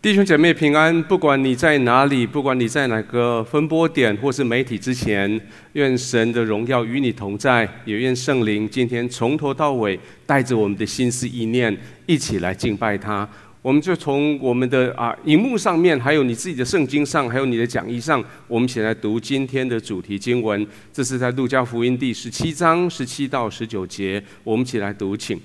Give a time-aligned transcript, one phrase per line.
[0.00, 5.28] 弟兄姐妹平安，不管你在哪里，不管你在哪个分播点或是媒体之前，
[5.72, 11.76] 愿神的荣耀与你同在，也愿圣灵今天从头到尾带着我们的心思意念
[12.06, 13.28] 一起来敬拜他。
[13.60, 20.64] 我们就从我们的啊荧幕上面，还有你自己的圣经上，还有你的讲义上，我们一起来读今天的主题经文。
[20.92, 25.40] 这是在路加福音第十七章十七到十九节，我们一起来读，请。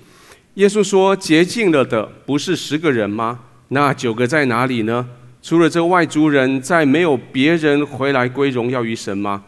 [0.54, 5.08] 耶稣说：“洁净了的不是十个人吗？”那九个在哪里呢？
[5.42, 9.44] 除了这外族人，再没有别人回来归荣耀于神吗？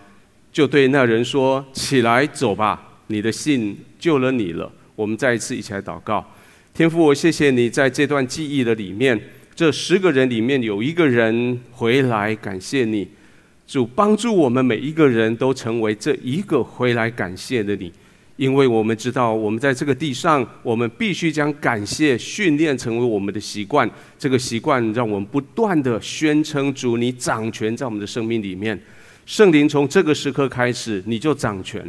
[0.53, 6.25] 就对那人说：“起来，走吧，你的信救了你了。”我们再一次一起来祷告，
[6.73, 9.21] 天父，我谢谢你在这段记忆的里面，
[9.55, 13.07] 这十个人里面有一个人回来感谢你，
[13.67, 17.93] 主帮助我们每一个人都成为这一个回来感谢的你。
[18.37, 23.91] 因为我们知道，我们在这个地上，我们必须将感谢训练成为我们的习惯。
[24.19, 28.79] 这个习惯让我们不断地宣称主，你掌权在我们的生命里面。
[29.25, 31.83] 圣灵从这个时刻开始，你就掌权，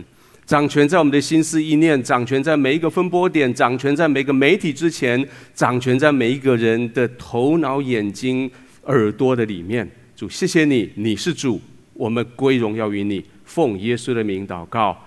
[0.46, 8.50] 掌权在我们的心思意念，掌权在每一个分波点，掌权在每个媒体之前，掌权在每一个人的头脑、眼睛、
[8.86, 9.86] 耳朵的里面。
[10.16, 11.62] 主，谢谢你，你是主，
[11.94, 13.24] 我们归荣耀于你。
[13.44, 14.98] 奉耶稣的名祷告，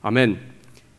[0.00, 0.36] 阿门。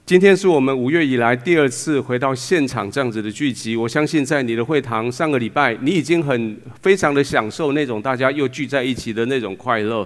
[0.09, 3.75] 今天是我们五月以来第二次回到现场这样子的聚集。
[3.75, 10.03] 我相信在你的会堂，上个礼拜你已经很非常的享受那种大家又聚在一起的那种快乐。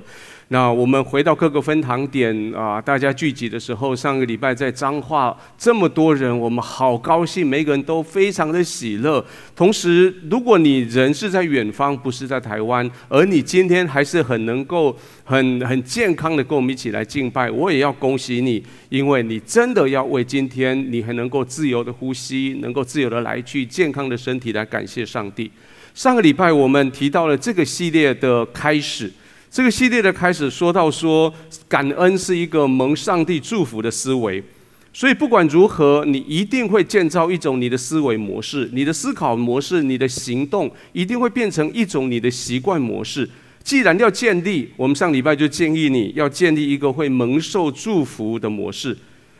[0.49, 9.25] 那我们回到各个分堂点啊，大家聚集的时候，上个礼拜在彰化这么多人，我们好高兴，每个人都非常的喜乐。
[9.55, 25.49] 同时，如果你人是在远方，不是在台湾，而你今天还是很能够很很健康的跟我们一起来敬拜，我也要恭喜你，因为你真的要为今天你还能够自由的呼吸，能够自由的来去健康的身体来感谢上帝。
[25.95, 29.11] 上个礼拜我们提到了这个系列的开始。
[29.53, 31.31] 这个系列的开始说到说，
[31.67, 34.43] 感恩是一个蒙上帝祝福的思维，
[34.91, 43.29] 所以不管如何，你一定会建造一种你的思维模式，你的思考模式，你的行动一定会变成一种你的习惯模式。
[43.63, 48.97] 既然要建立，我们上礼拜就建议你要建立一个会蒙受祝福的模式，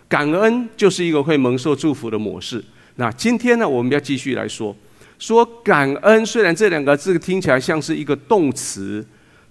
[0.08, 2.64] 感恩就是一个会蒙受祝福的模式。
[2.98, 4.76] 那今天呢，我们要继续来说，
[5.18, 9.04] 说感恩，虽然这两个字听起来像是一个动词。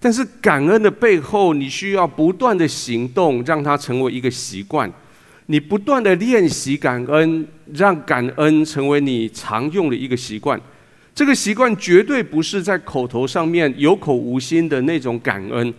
[0.04, 4.92] 但是感恩的背后，你需要不断的行动，让它成为一个习惯。
[5.46, 10.60] 你不断的练习感恩，让感恩成为你常用的一个习惯。
[11.14, 15.72] 这个习惯绝对不是在口头上面有口无心的那种感恩。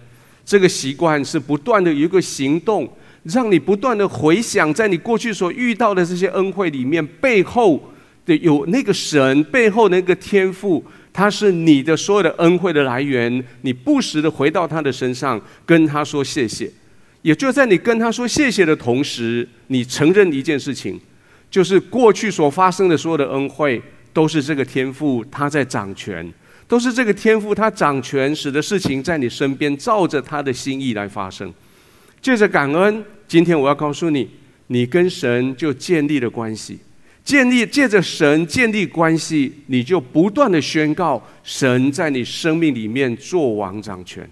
[0.45, 2.89] 这个习惯是不断的有一个行动，
[3.23, 7.91] 让你不断的回想，在你过去所遇到的这些恩惠里面，背后
[8.25, 10.81] 的有那个神，背后那个天赋。
[11.13, 16.69] 他是你的所有的恩惠的来源，你不时的回到他的身上，跟他说谢谢。
[17.21, 20.99] 也就在你跟他说谢谢的同时，你承认一件事情，
[21.49, 23.81] 就是过去所发生的所有的恩惠，
[24.11, 26.33] 都是这个天赋他在掌权，
[26.67, 31.53] 都是这个天赋他掌权，使得事情在你身边照着他的心意来发生。
[32.21, 34.29] 借着感恩，今天我要告诉你，
[34.67, 36.79] 你跟神就建立了关系。
[37.23, 44.29] 建立借着神建立关系，你就不断的宣告神在你生命里面作王掌权。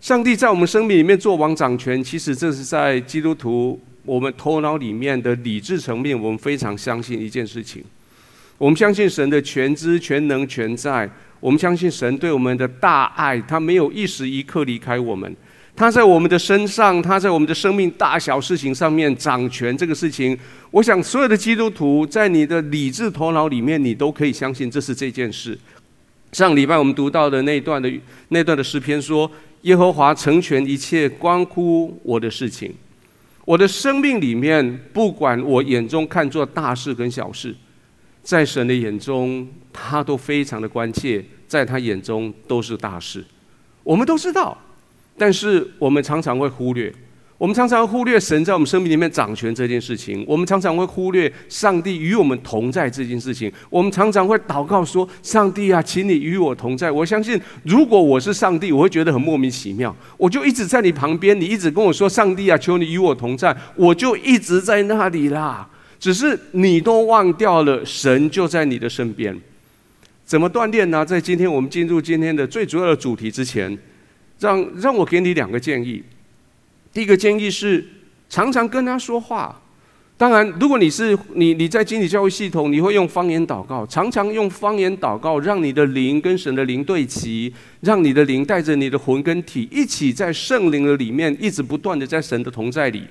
[0.00, 7.84] 上帝在我们生命里面作王掌权，其实这是在基督徒我们头脑里面的理智层面，我们非常相信一件事情：
[8.58, 11.08] 我们相信神的全知、全能、全在；
[11.38, 15.32] 我们相信神对我们的大爱，他没有一时一刻离开我们。
[15.74, 19.76] 他在我们的身上，他在我们的生命大小事情上面掌权。
[19.76, 20.38] 这个事情，
[20.70, 25.58] 我想所有的基督徒在你的理智头脑里面，你都可以相信这是这件事。
[26.32, 27.90] 上礼拜我们读到的那一段的
[28.28, 29.30] 那段的诗篇说
[29.62, 32.72] ：“耶和华成全一切关乎我的事情。”
[33.44, 37.54] 我的生命里面，不管我眼中看作大事跟小事，
[38.22, 43.24] 在神的眼中，他都非常的关切，在他眼中都是大事。
[43.82, 44.56] 我们都知道。
[45.16, 46.92] 但是我们常常会忽略，
[47.38, 50.24] 我们常常忽略神在我们生命里面掌权这件事情。
[50.28, 53.52] 我们常常会忽略上帝与我们同在这件事情。
[53.68, 59.94] 我们常常会祷告说：“上帝啊，请你与我同在。”我相信，如果我是上帝，我会觉得很莫名其妙。
[60.16, 65.68] 我就一直在你旁边，你一直跟我说：“上帝啊，求你与我同在。”我就一直在那里啦。
[65.98, 69.36] 只是你都忘掉了，神就在你的身边。
[70.24, 71.04] 怎么锻炼呢？
[71.04, 73.76] 在今天我们进入今天的最主要的主题之前。
[74.42, 76.02] 让让我给你两个建议。
[76.92, 77.86] 第一个建议是，
[78.28, 79.58] 常常跟他说话。
[80.18, 93.04] 当然，如果你是你你在经理教育系统，你会用方言祷告，常常用方言祷告，让你的灵跟神的灵对齐，让你的灵带着你的魂跟体一起在圣灵的里面，一直不断的在神的同在里。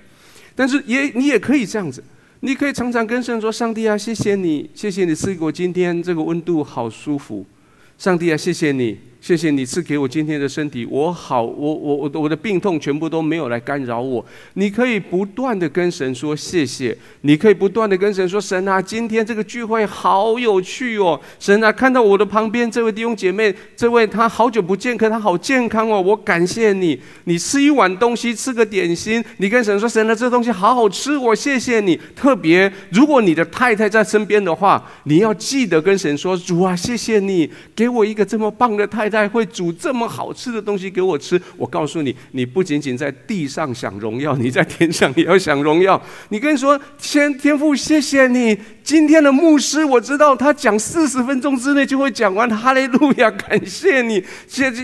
[0.55, 2.01] 但是也你也可以这样子，
[2.41, 7.45] 你可以常常跟神说：“上帝啊，谢谢你，谢谢你赐给我今天这个温度好舒服。”
[7.97, 9.10] 上帝啊，谢谢你。
[9.21, 14.25] 谢谢你赐给我今天的身体，我好，我我我我的病痛全部都没有来干扰我。
[14.56, 27.00] 你可以不断的跟神说谢谢，你可以不断的跟神说，神啊，今天这个聚会好有趣哦，神啊，看到我的旁边这位弟兄姐妹，这位他好久不见，可他好健康哦，我感谢你。
[27.25, 31.95] 你吃一碗东西，吃个点心，你跟神说，神啊，这东西好好吃，我谢谢你。
[32.15, 39.21] 特别如果你的太太在身边的话，你要记得跟神说，主啊，谢谢你给我一个这么棒的太太。
[39.21, 46.01] 再会煮这么好吃的东西给我吃，我告诉你，你不仅仅在地上享荣耀，你在天上也要享荣耀。
[46.29, 54.83] 你跟你说，天天父，谢谢你，今天的牧师，我知道他讲四十分钟之内就会讲完，哈利路亚，感谢你，谢谢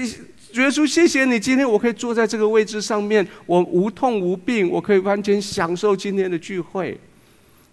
[0.54, 6.96] 耶稣，谢谢你，今天我可以坐在这个位置上面，我无痛无病，我可以完全享受今天的聚会。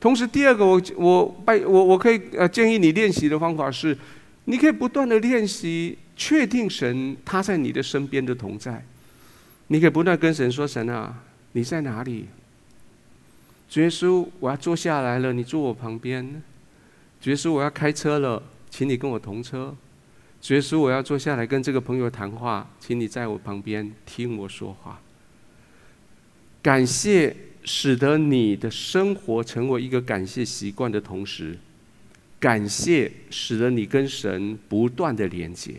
[0.01, 3.95] 同时，第二个，我我拜我我可以呃建议你练习的方法是，
[4.47, 5.99] 你可以不断的练习。
[6.17, 8.85] 确定神他在你的身边的同在，
[9.69, 11.23] 你可以不断跟神说：“神啊，
[11.53, 12.27] 你在哪里？”
[13.69, 16.43] 主耶稣，我要坐下来了，你坐我旁边。
[17.21, 19.75] 主耶稣，我要开车了，请你跟我同车。
[20.41, 25.01] 主耶稣，我要坐下来跟这个朋友谈话，请你在我旁边听我说话。
[26.63, 27.35] 感谢
[27.65, 31.59] 使得你的生活成为一个感谢习惯的同时，
[32.39, 35.75] 感谢使得你跟神不断的连接。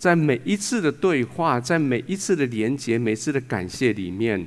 [0.00, 4.44] 在每一次的对话，在每一次的连接，每次的感谢里面，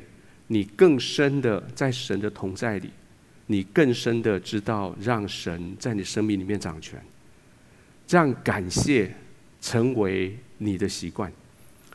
[0.48, 2.90] 你更深的在神的同在里，
[3.46, 7.00] 你更深的知道让神在你生命里面掌权，
[8.10, 9.14] 让感谢
[9.62, 11.32] 成为你的习惯，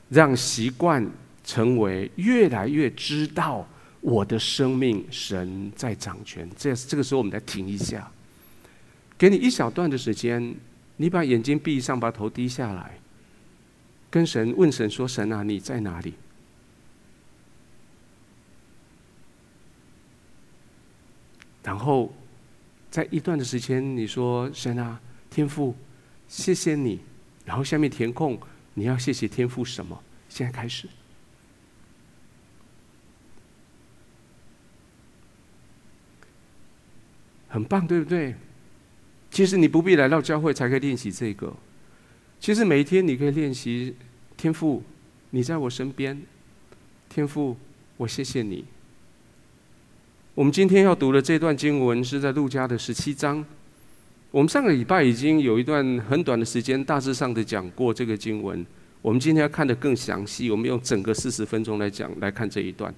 [0.09, 1.05] 让习惯
[1.45, 3.69] 成为越来越知道
[4.01, 6.49] 我的生命神在掌权。
[6.57, 8.09] 这这个时候，我们来停一下，
[9.19, 10.55] 给你一小段的时间，
[10.99, 12.97] 你把眼睛闭上，把头低下来。
[14.11, 16.15] 跟神问神说：“神啊，你在哪里？”
[21.63, 22.13] 然后
[22.91, 25.77] 在一段的时间，你说：“神啊，天父，
[26.27, 27.01] 谢谢你。”
[27.45, 28.41] 然后下面填空，
[28.75, 30.03] 你要谢谢天父什么？
[30.29, 30.89] 现在开始，
[37.49, 38.35] 很棒，对不对？
[39.31, 41.55] 其实你不必来到教会才可以练习这个。
[42.41, 43.95] 其实每一天你可以练习，
[44.37, 44.83] 天父，
[45.31, 46.21] 你在我身边，
[47.09, 47.57] 天父，
[47.97, 48.65] 我谢谢你。
[50.35, 53.45] 我们今天要读的这段经文是在路加的十七章。
[54.31, 58.65] 我们上个礼拜已经有一段很短的时间，大致上的讲过这个经文。
[59.03, 62.95] 我们今天要看的更详细，我们用整个四十分钟来讲，来看这一段。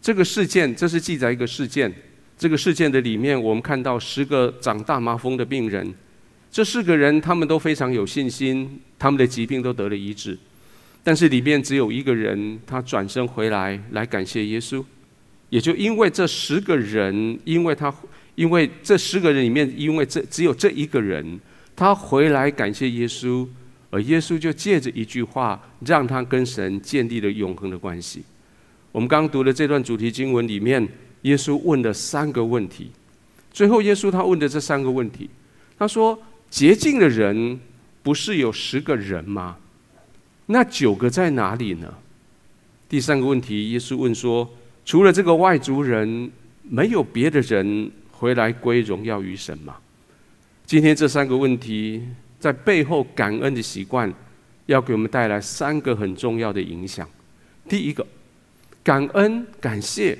[0.00, 1.92] 这个事件，这是记载一个事件。
[2.36, 5.94] 这个事件的里面，我们看到十个长大麻风的病人。
[6.50, 10.36] 这四个人，他们都非常有信心，他们的疾病都得了医治，
[11.04, 14.82] 但是里面只有一个人，他转身回来来感谢耶稣。
[15.50, 17.94] 也就因为这十个人，因为他，
[18.34, 21.38] 因为这十个人里面，因为这只有这一个人，
[21.76, 23.46] 他回来感谢耶稣，
[23.90, 28.22] 而耶稣就借着一句话，让他跟神建立了永恒的关系。
[28.92, 30.86] 我们刚刚读的这段主题经文里面，
[31.22, 32.90] 耶稣问了三个问题，
[33.52, 35.28] 最后耶稣他问的这三个问题，
[35.78, 36.18] 他说。
[36.50, 37.58] 洁净的人
[38.02, 39.56] 不是有十个人吗？
[40.46, 41.94] 那九个在哪里呢？
[42.88, 44.48] 第三个问题，耶稣问说：
[44.84, 46.30] 除了这个外族人，
[46.62, 49.76] 没有别的人回来归荣耀于神吗？
[50.64, 52.02] 今天这三个问题
[52.38, 54.12] 在背后感恩的习惯，
[54.66, 57.06] 要给我们带来三个很重要的影响。
[57.68, 58.06] 第一个，
[58.82, 60.18] 感恩感谢，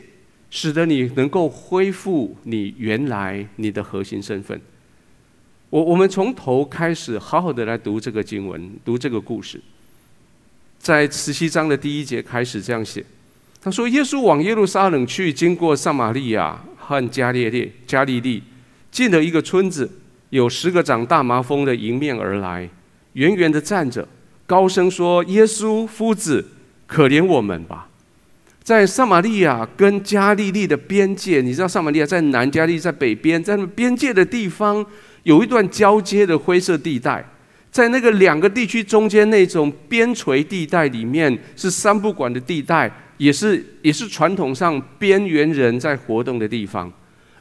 [0.51, 4.61] 使得你能够恢复你原来你的核心身份。
[5.71, 9.61] 我我们从头开始好好的来读这个经文，读这个故事。
[10.79, 13.05] 在十七章的第一节开始这样写，
[13.61, 18.43] 他说：“耶稣往耶路撒冷去，经过撒玛利亚和加利利，加利利，
[18.91, 19.91] 进了一个村子，
[20.31, 22.67] 有十个长大麻风的迎面而来，
[23.13, 24.09] 远远的站着，
[24.47, 26.47] 高声说：‘耶稣夫子，
[26.87, 27.91] 可怜我们吧！’
[28.65, 34.87] 在撒玛利亚跟加利利的边界，你知道撒玛利亚在南，加利在北边，在边界的地方。”
[35.25, 37.25] 有一段交接的灰色地带，
[37.71, 46.91] 在那个两个地区中间那种边陲地带里面，是三不管的地带，也是也是传统上边缘人在活动的地方。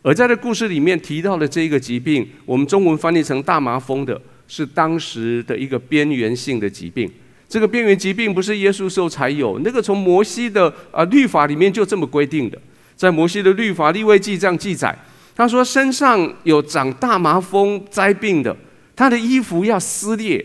[0.02, 7.10] 而在这故事里面提到的这一个疾病，我们中文翻译成大麻风的，是当时的一个边缘性的疾病。
[7.50, 12.58] 这个边缘疾病不是耶稣时候才有，那个从摩西的啊律法里面就这么规定的，
[12.96, 14.98] 在摩西的律法利未记这样记载，
[15.38, 18.58] 他说身上有长大麻风灾病的，
[18.96, 20.44] 他的衣服要撕裂，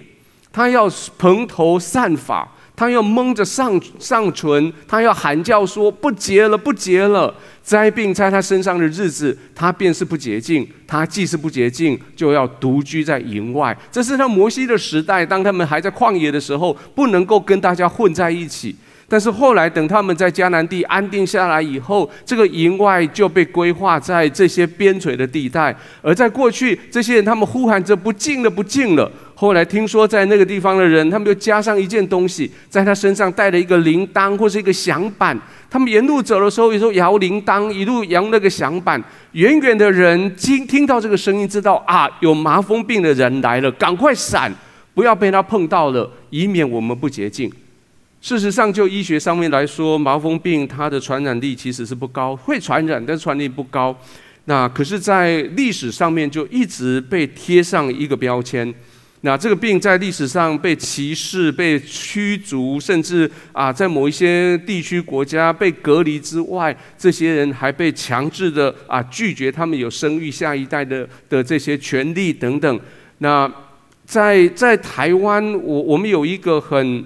[0.53, 2.47] 他要蓬头散发。
[2.75, 7.33] 他要蒙着上上唇，他要喊叫说：“不洁了，不洁了！”
[7.63, 10.67] 灾病在他身上的日子，他便是不洁净。
[10.87, 13.77] 他既是不洁净，就要独居在营外。
[13.93, 18.75] 这是他摩西的时代，当他们还在旷野的时候，不能够跟大家混在一起。
[19.13, 25.77] 但是后来，等他们在迦南地安定下来以后，这个营外就被规划在这些边陲的地带。
[26.01, 35.39] 而在过去，这些人他们呼喊着：“不净了，不净了。”后来听说，在那个地方的人，他们就加上一件东西，在他身上带了一个铃铛或是一个响板。
[35.69, 38.99] 他们沿路走的时候，有时候摇铃铛，一路摇那个响板。
[39.33, 44.51] 远远的人听听到这个声音，知道啊，有麻风病的人来了，赶快闪，
[44.95, 47.53] 不要被他碰到了，以免我们不洁净。
[48.23, 53.95] 事实上，就医学上面来说，麻风病它的传染力其实是不高，会传染，但是传染力不高。
[54.45, 58.73] 那可是，在历史上面就一直被贴上一个标签。
[59.23, 72.81] 那这个病在历史上被歧视、被驱逐，甚至啊，在某一些地区国家被隔离之外，这些人还被强制的啊拒绝他们有生育下一代的的这些权利等等。
[73.19, 73.53] 那
[74.07, 77.05] 在在台湾，我我们有一个很。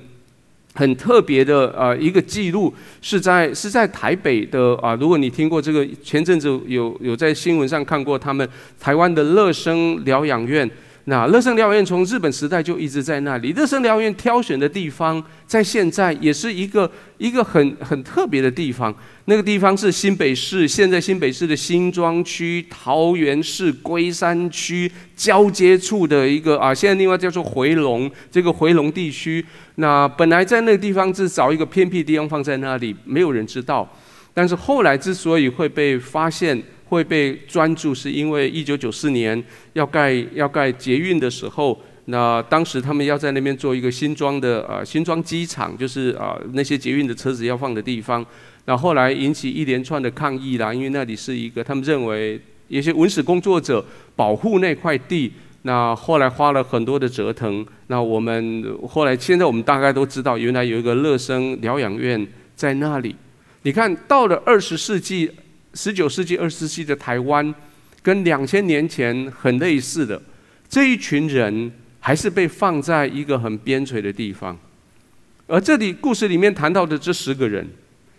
[0.77, 4.95] 很特别的啊，一个记录是在是在台北的啊。
[4.95, 10.71] 如果你听过这个，前阵子有有在新闻上看过他们台湾的乐生疗养院。
[11.09, 13.53] 那乐生疗养院从日本时代就一直在那里。
[13.53, 18.93] 乐生疗养院挑选的地方，在现在也是一个一个很很特别的地方。
[19.27, 29.45] 那个地方是新北市，现在新北市的新庄区、桃园市龟山区交接处的一个啊，现在另外叫做回龙，这个回龙地区。
[29.77, 33.89] 那本来在那个地方是找一个偏僻地方放在那里，没有人知道。
[34.35, 48.25] 但是后来之所以会被发现，会被专注，是因为一九九四年要盖要盖捷运的时候，那当时他们要在那边做一个新庄的呃新庄机场，就是啊那些捷运的车子要放的地方。
[48.67, 57.67] 那后来引起一连串的抗议啦，因为那里是一个他们认为有些文史工作者保护那块地，那后来花了很多的折腾。
[57.89, 62.25] 那我们后来现在我们大概都知道，原来有一个乐生疗养院
[62.55, 63.17] 在那里。
[63.63, 65.29] 你看到了二十世纪。
[65.77, 67.55] 十九世纪、二十世纪的台湾，
[68.03, 70.21] 跟两千年前很类似的
[70.69, 74.57] 这一群人，还是被放在一个很边陲的地方。
[75.47, 77.69] 而这里故事里面谈到的这十个人，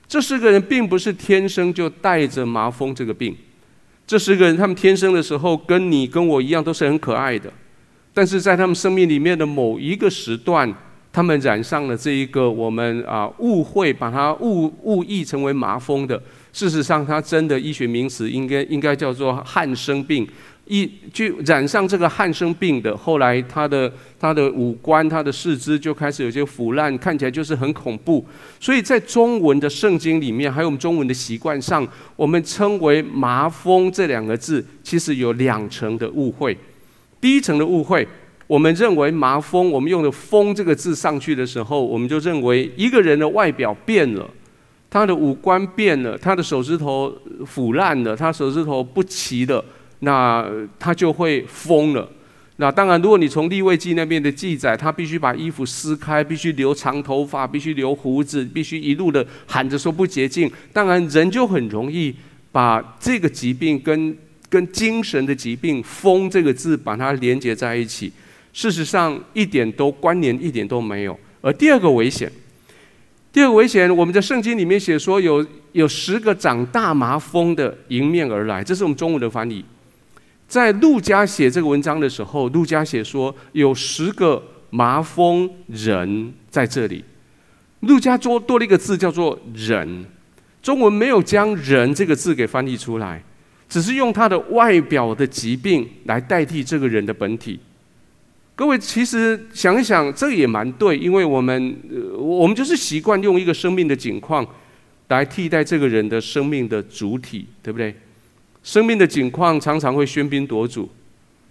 [0.08, 3.36] 这十个人并不是天生就带着麻风这个病。
[4.06, 7.52] 这十个人，他们天生的时候跟你跟我一样，都是很可爱的。
[8.14, 10.74] 但是在他们生命里面的某一个时段，
[11.12, 16.22] 他们染上了这一个我们啊误会，把它误误译成为麻风的。
[16.58, 20.28] 事实上，它真的医学名词应该应该叫做汗生病。
[20.66, 28.26] 一就染上这个汗生病的，后来他的他的五官、他的四肢就开始有些腐烂，看起来就是很恐怖。
[28.60, 36.58] 所以在中文的圣经里面，还有我们中文的习惯上，我们称为麻风这两个字，其实有两层的误会。
[37.22, 38.06] 第一层的误会，
[38.48, 44.28] 我们认为麻风，我们用的“风”这个字上去的时候，我们就认为一个人的外表变了。
[44.90, 47.14] 他的五官变了，他的手指头
[47.46, 49.64] 腐烂了，他手指头不齐了，
[50.00, 52.10] 那他就会疯了。
[52.56, 60.50] 那当然，如果你从利未记那边的记载，他必须把衣服撕开，必须留长头发，必须留胡子，必须一路的喊着说不洁净。
[60.74, 62.16] 当然，人就很容易
[62.52, 64.18] 把这个疾病跟
[64.50, 68.12] 跟精神的疾病“疯”这个字把它连接在一起。
[68.54, 71.20] 事实上，一点都关联一点都没有。
[71.42, 72.32] 而第二个危险。
[73.38, 79.64] 第二个危险，我们在圣经里面写说有有十个长大麻风的迎面而来，这是我们中文的翻译。
[80.48, 87.06] 在陆家写这个文章的时候，陆家写说有十个麻风人在这里。
[87.82, 90.04] 陆家多多了一个字叫做“人”，
[90.64, 93.22] 中文没有将“人”这个字给翻译出来，
[93.70, 97.60] 只是用他的外表的疾病来代替这个人的本体。
[98.58, 101.78] 各位，其实想一想，这个也蛮对，因为我们，
[102.18, 104.44] 我们就是习惯用一个生命的景况
[105.10, 107.94] 来替代这个人的生命的主体，对不对？
[108.64, 110.90] 生命的景况常常会喧宾夺主，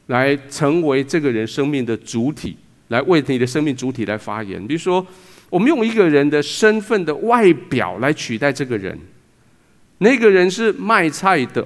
[0.09, 2.57] 来成为这个人生命的主体，
[2.89, 4.67] 来为你的生命主体来发言。
[4.67, 5.07] 比如说，
[5.49, 8.99] 我们用一个人的身份的外表来取代这个人，
[9.99, 11.65] 那个人是卖菜的，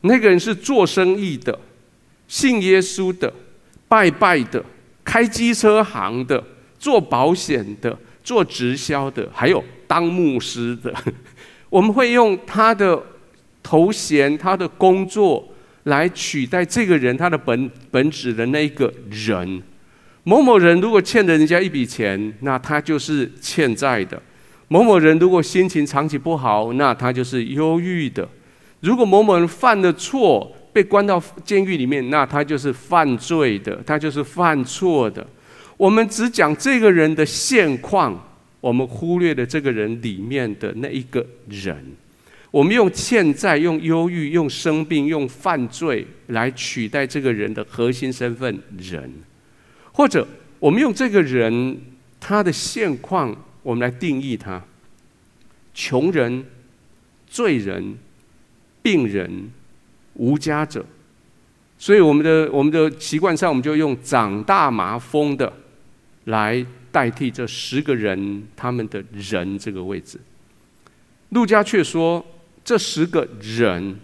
[0.00, 1.60] 那个人是做生意的，
[2.26, 3.30] 信耶稣的，
[3.94, 4.60] 拜拜的，
[5.04, 6.42] 开机车行的，
[6.80, 10.92] 做保险的，做直销的，还有当牧师的。
[11.70, 13.00] 我们会用他的
[13.62, 15.48] 头衔、他的工作
[15.84, 19.62] 来取代这个人他的本本质的那个人。
[20.24, 24.18] 某某人如果欠了人家一笔钱，那他就是欠债的；
[24.66, 28.26] 某某人如果心情长期不好，那他就是忧郁的；
[28.80, 35.24] 如果某某人犯了错，被关到监狱里面，那他就是犯罪的，他就是犯错的。
[35.76, 38.20] 我们只讲这个人的现况，
[38.60, 41.92] 我们忽略了这个人里面的那一个人。
[42.50, 49.12] 我们用欠债、用忧郁、用生病、用犯罪来取代这个人的核心身份——人。
[49.92, 50.26] 或者，
[50.58, 51.80] 我们用这个人
[52.20, 54.62] 他的现况，我们来定义他：
[55.72, 56.44] 穷人、
[57.26, 57.96] 罪人、
[58.82, 59.50] 病人、
[60.14, 60.84] 无家者。
[61.78, 65.52] 所以，我们的我们的习惯上，我们就用长大麻风的
[66.24, 70.18] 来代替这十个人他们的人这个位置。
[71.30, 72.24] 路加却说，
[72.64, 73.96] 这十个人，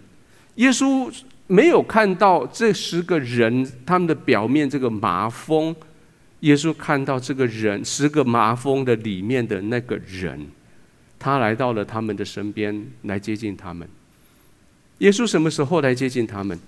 [0.56, 1.12] 耶稣。
[1.52, 5.74] 没有看到这十个人他们的表面这个麻风，
[6.40, 10.46] 耶稣看到这个人十个麻风的里面的那个人，
[11.18, 13.88] 他来到了他们的身边来接近他们。
[15.00, 16.58] 耶稣什么时候来接近他们？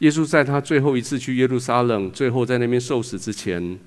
[0.00, 3.78] 耶稣在他最后一次去耶路撒冷，最后在那边受死之前，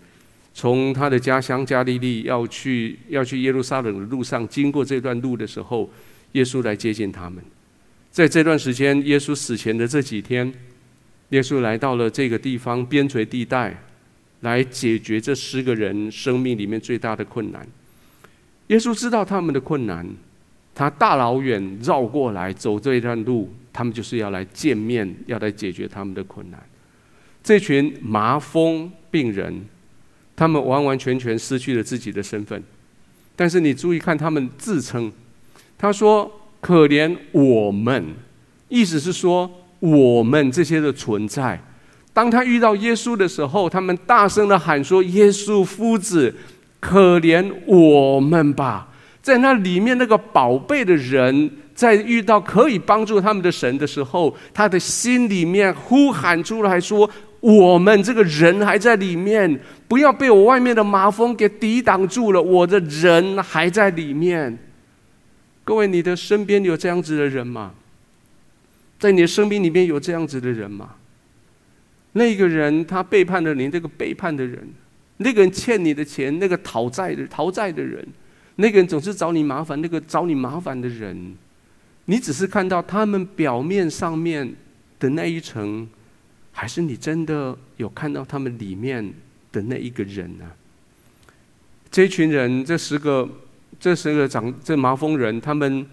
[0.53, 5.89] 从他的家乡加利利要去要去耶路撒冷的路上，经过这段路的时候，
[6.31, 7.43] 耶稣来接近他们。
[8.11, 10.53] 在这段时间，耶稣死前的这几天，
[11.29, 13.83] 耶稣来到了这个地方边陲地带，
[14.39, 17.67] 来解决这十个人生命里面最大的困难。
[18.67, 20.07] 耶稣知道他们的困难，
[20.75, 26.61] 他大老远绕过来走这一段路，他们就是要来见面，要来解决他们的困难。
[27.41, 29.65] 这群麻风病人，
[30.35, 32.61] 他们完完全全失去了自己的身份，
[33.35, 35.11] 但是你注意看，他们自称，
[35.77, 36.41] 他说。
[36.61, 38.03] 可怜我们，
[38.69, 39.47] 意思是说
[39.79, 41.61] 我们这些的存在。
[42.11, 46.33] 当他遇到耶稣的时候，他们大声的喊说：“耶稣夫子，
[46.79, 48.87] 可怜我们吧！”
[49.25, 57.09] 在那里面，那个宝贝的人，在遇到可以帮助他们的神的时候，他的心里面呼喊出来说
[57.41, 64.55] ：“我们这个人还在里面，不要被我外面的麻风给抵挡住了，我的人还在里面。”
[65.65, 67.71] 各位，你的身边有这样子的人吗？
[68.99, 70.91] 在你的生命里面有这样子的人吗？
[72.11, 74.69] 那个人他背叛了你，这个背叛的人，
[75.17, 78.07] 那个人欠你的钱，那个讨债的讨债的人，
[78.55, 81.35] 那个人总是找你麻烦，那个找你麻烦的人，
[82.05, 84.55] 你只是看到他们表面上面
[84.99, 85.87] 的那一层，
[86.51, 89.13] 还是你真的有看到他们里面
[89.51, 90.45] 的那一个人呢？
[91.89, 93.29] 这群人，这十个。
[93.77, 95.85] 这十个长这麻风人，他们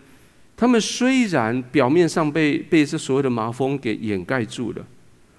[0.56, 4.86] 他们虽然表面上被被这所有的麻风给掩盖住了，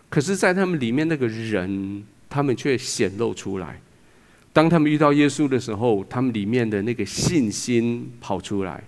[0.09, 3.79] 可是，在他们里面那个人，他们却显露出来。
[4.53, 8.81] 当他们遇到耶稣的时候，他们里面的那个信心跑出来。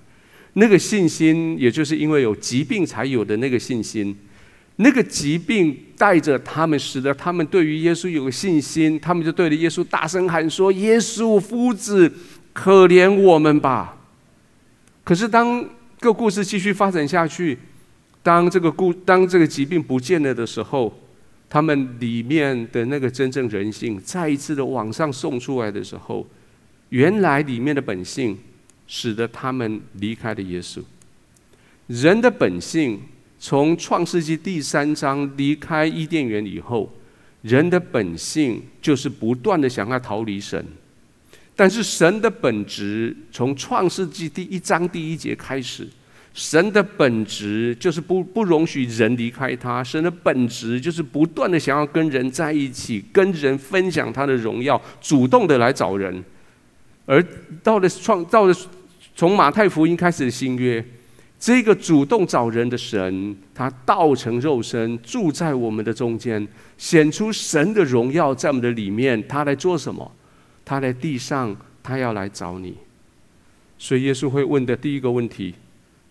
[0.54, 4.16] 那个信心，也就是因为有疾病才有的那个信心。
[4.78, 12.14] 那个疾病带着他们，使得他们对于耶稣有个信心，他们就对着耶稣大声喊说：“耶稣夫子。”
[12.56, 13.98] 可怜我们吧！
[15.04, 15.62] 可是当
[16.00, 17.58] 个故事继续发展下去，
[18.24, 20.98] 当这个故当这个疾病不见了的时候，
[21.50, 26.26] 他们里面的那个真正人性再一次的往上送出来的时候，
[26.90, 28.38] 原来里面的本性
[28.88, 30.82] 使得他们离开了耶稣。
[31.88, 33.00] 人的本性
[33.40, 36.92] 从创世纪第三章离开伊甸园以后，
[37.44, 40.66] 人的本性就是不断的想要逃离神。
[41.56, 45.88] 但是神的本质，从创世纪第一章第一节开始，
[46.36, 49.82] 神的本质就是不不容许人离开他。
[49.82, 56.22] 神的本质就是不断的想要跟人在一起，跟人分享他的荣耀，主动的来找人。
[57.06, 57.26] 而
[57.64, 58.56] 到了创，到了
[59.16, 60.84] 从马太福音开始的新约，
[61.40, 66.46] 这个主动找人的神，他道成肉身，住在我们的中间，
[66.78, 69.26] 显出神的荣耀在我们的里面。
[69.26, 70.12] 他来做什么？
[70.66, 72.76] 他在地上，他要来找你，
[73.78, 75.56] 所以耶稣会问的第一个问题，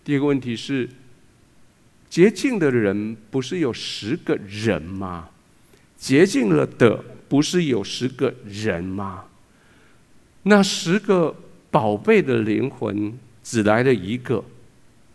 [0.05, 0.87] 第一个问题是：
[2.09, 5.29] 洁净的人不是有十个人吗？
[5.97, 9.25] 洁净了的不是有十个人吗？
[10.43, 11.35] 那十个
[11.71, 14.45] 宝贝的灵魂只来了一个，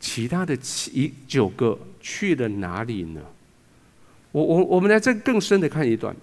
[0.00, 3.20] 其他的七九个去了哪里呢？
[4.32, 6.14] 我我我们来再更深的看一段。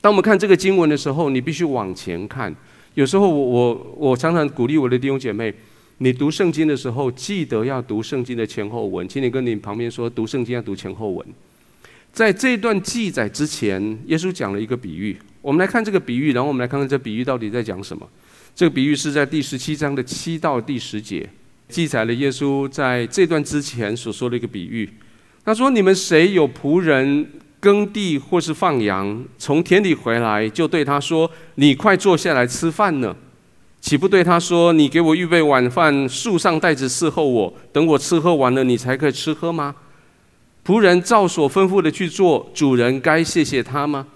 [0.00, 2.54] 当我们看这个经文的时候，你必须往前看。
[2.94, 5.52] 有时候我我我常常鼓励我的弟兄姐妹，
[6.02, 9.06] 你读圣经的时候，记得要读圣经的前后文。
[9.06, 11.26] 请你跟你旁边说，读圣经要读前后文。
[12.10, 15.14] 在这段记载之前，耶稣讲了一个比喻。
[15.42, 18.08] 我们来看这个比喻，然后我们来看看这比喻到底在讲什么。
[18.54, 21.28] 这个比喻是在第十七章的七到第十节，
[21.68, 24.88] 记载了耶稣在这段之前所说的一个比喻。
[25.44, 27.28] 他说：“你们谁有仆人
[27.60, 33.14] 耕地或是放羊，从田里回来，就对他说：‘你快坐下来吃饭呢？’
[33.80, 39.74] 岂不对他说：‘你给我预备晚饭，束上带子伺候我，等我吃喝完了，你才可以吃喝吗？’
[40.64, 44.06] 仆人照所吩咐的去做，主人该谢谢他吗？”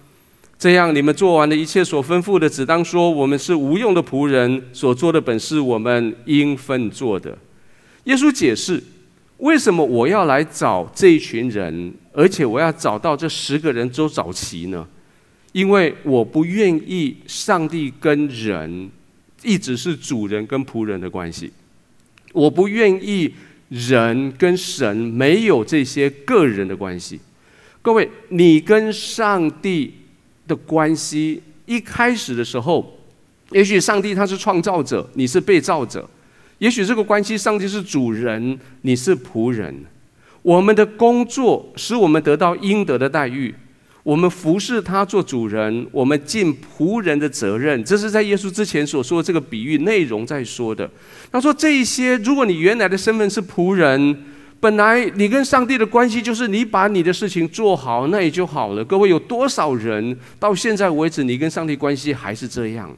[0.57, 7.37] 这样，你们做完了一切所吩咐的，只当说：我们是无用的仆人，所做的本是我们应分做的。
[8.05, 8.83] 耶稣解释，
[9.39, 14.87] 为什么我要来找这一群人，而且我要找到这十个人都找齐呢？
[15.53, 18.91] 因为我不愿意上帝跟人
[19.45, 21.53] 一直是主人跟仆人的关系，
[22.33, 23.33] 我不愿意
[23.69, 27.21] 人跟神没有这些个人的关系。
[27.83, 29.95] 各位，你跟上帝。
[30.47, 32.99] 的关系一开始的时候，
[33.51, 36.03] 也许上帝他是创造者，你是被造者；
[36.59, 39.75] 也许这个关系，上帝是主人，你是仆人。
[40.43, 43.55] 我们的工作使我们得到应得的待遇，
[44.05, 47.83] 我们服侍他做主人，我们尽仆人的责任。
[47.83, 50.89] 这是在耶稣之前所说的这个比喻内容在说的。
[51.33, 54.17] 他说：“这一些，如果你原来的身份是仆人。”
[54.61, 58.83] 本来你跟上帝的关系就是你把你的事情做好，那也就好了。
[58.83, 62.91] 各位，有多少人到现在为止，你跟上帝关系还是这样？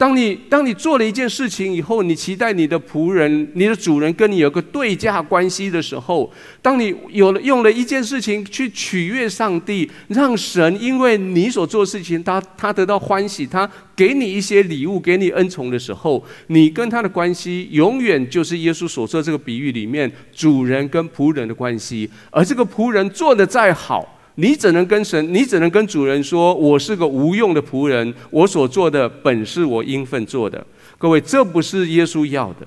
[0.00, 6.32] 当你当你做了一件事情以后，你期待你的仆人、你的主人跟你有个对价关系的时候，
[6.62, 24.16] 当你有了用了一件事情去取悦上帝，让神因为你所做的事情，他他得到欢喜，他给你一些礼物，给你恩宠的时候，你跟他的关系永远就是耶稣所说这个比喻里面主人跟仆人的关系，而这个仆人做的再好。
[24.36, 30.64] 你只能跟神，你只能跟主人说：“我是个无用的仆人，我所做的本是我应份做的。”
[30.96, 32.66] 各位，这不是耶稣要的。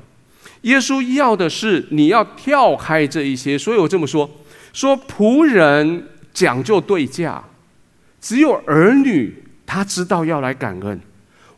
[0.61, 3.57] 耶稣要的是你要跳开这一些。
[3.57, 4.29] 所以我这么说：
[4.71, 7.43] 说仆人讲究对价，
[8.21, 10.99] 只有儿女他知道要来感恩。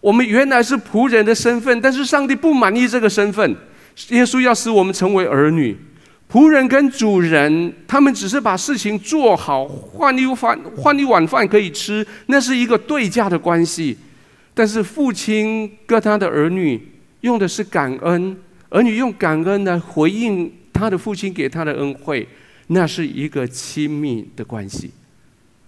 [0.01, 3.55] 我们原来是仆人的身份，但是上帝不满意这个身份，
[4.09, 5.75] 耶稣要使我们成为儿女。
[6.31, 13.97] 仆人跟主人，他们只是把事情做好，换一碗饭，换一碗饭可以吃，那是一个对价的关系。
[14.53, 16.81] 但是父亲跟他的儿女
[17.21, 18.35] 用的是感恩，
[18.69, 22.27] 儿女用感恩来回应他的父亲给他的恩惠，
[22.67, 24.91] 那是一个亲密的关系。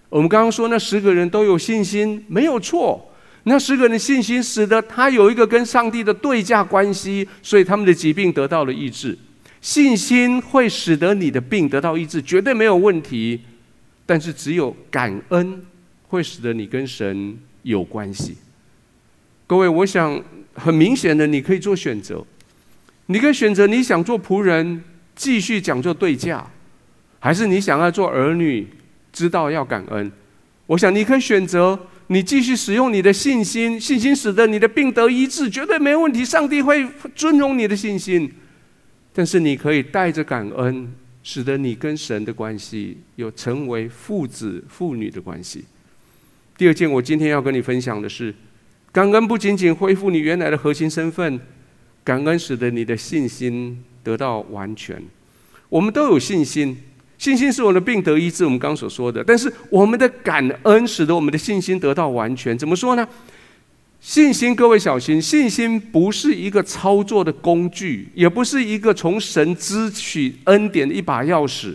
[0.10, 3.14] 我们刚刚说那十个人都有信心，没有错。
[3.44, 9.18] 那十个人的信心使得他有一个跟上帝的对价关系，所以他们的疾病得到了医治。
[9.62, 13.42] 信心会使得你的病得到医治，绝对没有问题。
[14.06, 15.62] 但是只有感恩
[16.08, 18.38] 会使得你跟神有关系。
[19.46, 22.26] 各位，我想很明显的，你可以做选择。
[23.08, 24.82] 你可以选择你想做仆人，
[25.14, 26.46] 继续讲究对价，
[27.20, 28.68] 还是你想要做儿女，
[29.12, 30.10] 知道要感恩。
[30.68, 36.24] 我想你可以选择，你继续使用你的信心，信心使得你的病得医治，绝对没问题。
[36.24, 38.32] 上帝会尊荣你的信心。
[39.18, 45.66] 但是你可以带着感恩，使得你跟神的关系有成为父子父女的关系。
[46.56, 48.32] 第二件，我今天要跟你分享的是，
[48.92, 51.40] 感恩不仅仅恢复你原来的核心身份，
[52.04, 55.02] 感恩使得你的信心得到完全。
[55.68, 56.78] 我们都有信心，
[57.18, 59.24] 信心是我们的病得医治，我们刚刚所说的。
[59.24, 63.08] 但是我们的感恩使得我们的信心得到完全，怎么说呢？
[64.00, 71.74] 信心，各位小心，信心不是一个操作的工具，也不是一个从神支取恩典的一把钥匙。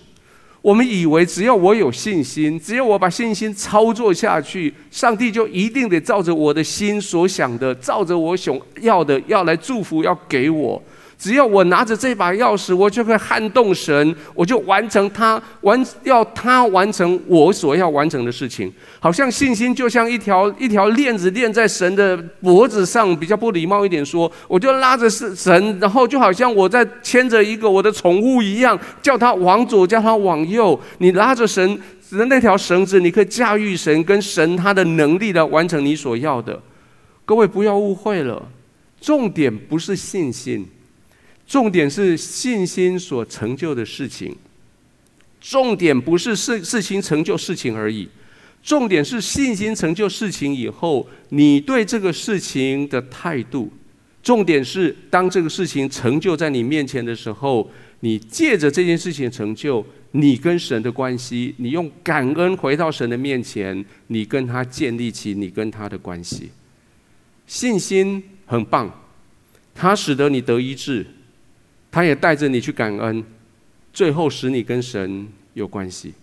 [0.63, 10.81] 我们以为只要我有信心，只要我把信心操作下去，上帝就一定得照着我的心所想的，照着我想要的要来祝福，要给我。
[11.23, 18.73] 只要我拿着这把钥匙，我就会撼动神，我就完成他完要他完成我所要完成的事情。
[18.99, 30.77] 好像信心就像一条一条链子链在神的脖子上，比较不礼貌一点说，我就拉着是神，然后就好像我在牵着一个我的宠物一样，叫他往左，叫他往右。
[30.99, 31.81] 你拉着神
[32.11, 36.61] 的那条绳子，你可以驾驭神跟神他的能力来完成你所要的。
[37.25, 38.43] 各位不要误会了，
[39.01, 40.67] 重点不是信心。
[41.53, 44.35] 重点是信心所成就的事情。
[45.39, 48.09] 重点不是事事情成就事情而已，
[48.63, 53.71] 重点是信心成就事情以后，你对这个事情的态度。
[54.23, 66.49] 重点是当这个事情成就在你面前的时候，你借着这件事情成就，你跟神的关系，你用感恩回到神的面前，你跟他建立起你跟他的关系。
[67.47, 68.91] 信心很棒，
[69.75, 71.05] 它使得你得医治，
[71.93, 73.23] 他也带着你去感恩，
[73.93, 76.15] 最后使你跟神有关系。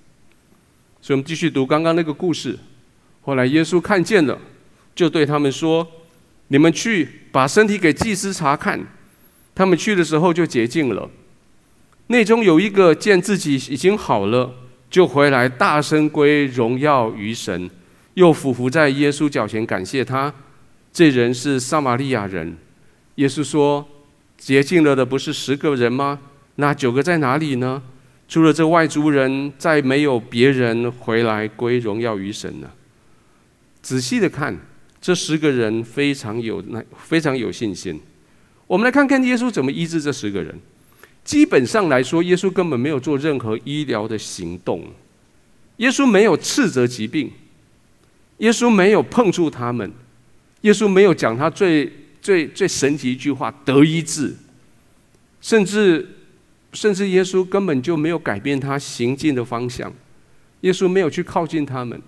[1.00, 2.58] 所以，我们继续读刚刚那个故事。
[3.22, 4.38] 后来耶稣看见了，
[4.96, 5.88] 就对他们说
[6.50, 8.80] ：“你们去把身体给祭司查看。”
[9.54, 11.10] 他们去的时候就洁净了。
[12.08, 14.52] 内中有一个见自己已经好了，
[14.90, 17.70] 就回来大声归荣耀于神，
[18.16, 20.34] 又俯伏在耶稣脚前感谢他。
[20.92, 22.58] 这人是撒玛利亚人。
[23.16, 23.88] 耶稣说
[24.39, 26.19] ：“洁净了的不是十个人吗？
[26.56, 27.82] 那九个在哪里呢？
[28.28, 32.73] 除了这外族人，再没有别人回来归荣耀于神了。”
[33.82, 34.58] 仔细的看，
[35.02, 37.99] 这十个人非常有那，非常有信心。
[38.67, 40.54] 我们来看看耶稣怎么医治这十个人。
[41.23, 44.84] 基本上来说，耶稣根本没有做任何医疗的行动。
[45.78, 47.32] 耶稣没有斥责疾病，
[48.39, 49.91] 耶稣没有碰触他们。
[50.62, 51.91] 耶稣没有讲他最
[52.22, 54.36] 最最神奇一句话得医治，
[55.42, 56.08] 甚至
[56.74, 59.92] 甚至耶稣根本就没有改变他行进的方向，
[60.62, 62.02] 耶稣没有去靠近他们，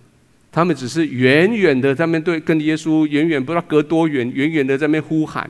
[0.51, 5.49] 他们只是远远的在面对跟耶稣远远不知道隔多远，远远的在那呼喊，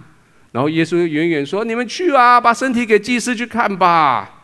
[0.52, 4.38] 然后耶稣远远说：“你们去啊，把身体给祭司去看吧。”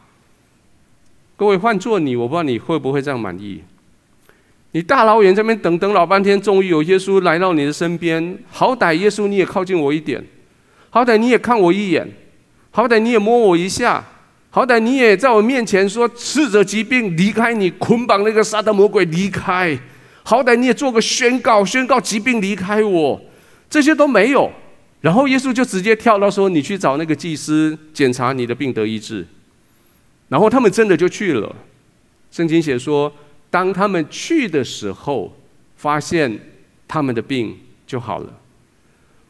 [1.38, 3.62] 各位换做你，我不知道你会不会这样满意。
[4.74, 8.38] 你大老远这边等等老半天，终于有耶稣来到你的身边。
[8.52, 10.24] 好歹耶稣你也靠近我一点，
[10.90, 12.08] 好歹你也看我一眼，
[12.72, 14.06] 好歹你也摸我一下，
[14.52, 19.76] 好歹你也在我面前说斥责疾病离开你，捆绑那个撒旦魔鬼离开。
[20.24, 23.20] 好歹你也做个宣告，宣告疾病离开我。
[23.70, 24.52] 这些都没有，
[25.02, 29.26] 然后耶稣就直接跳到说：“你去找那个祭司检查你的病得医治。”
[30.30, 31.56] 然后他们真的就去了。
[32.30, 33.12] 圣经写说。
[33.50, 35.34] 当他们去的时候，
[35.76, 36.40] 发现
[36.88, 38.34] 他们的病就好了。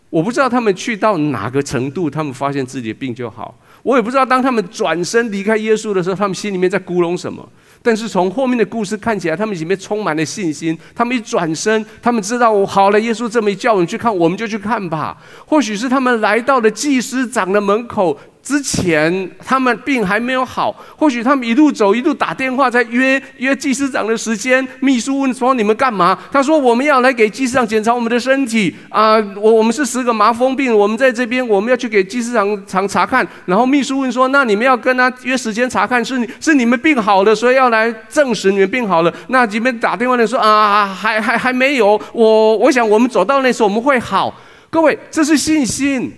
[0.10, 3.54] 我不知道他们去到哪个程度，他们发现自己的病就好。
[3.84, 7.48] 我也不知道当他们转身离开耶稣的时候，他们心里面在咕哝什么。
[7.82, 10.78] 但是从后面的故事看起来，他们里面充满了信心。
[10.96, 13.00] 他们一转身，他们知道我好了。
[13.00, 15.18] 耶稣这么一叫我们去看，我们就去看吧。
[15.46, 18.18] 或许是他们来到了祭司长的门口。
[18.48, 24.66] 之前他们病还没有好，或许他们一路走一路打电话在约约技师长的时间。
[24.80, 29.18] 秘书问说：“你们干嘛？”他说：“我们要来给技师长检查我们的身体啊！
[29.36, 42.00] 我我们是十个麻风病，我们在这边，我们要去给技师长查查看。”然后秘书问说：“那你们要跟他约时间查看，是你是你们病好了，所以要来证实你们病好了？”那这边打电话的说：“啊，还还还没有。
[42.14, 44.34] 我我想我们走到那时候我们会好。”
[44.72, 46.14] 各位，这是信心。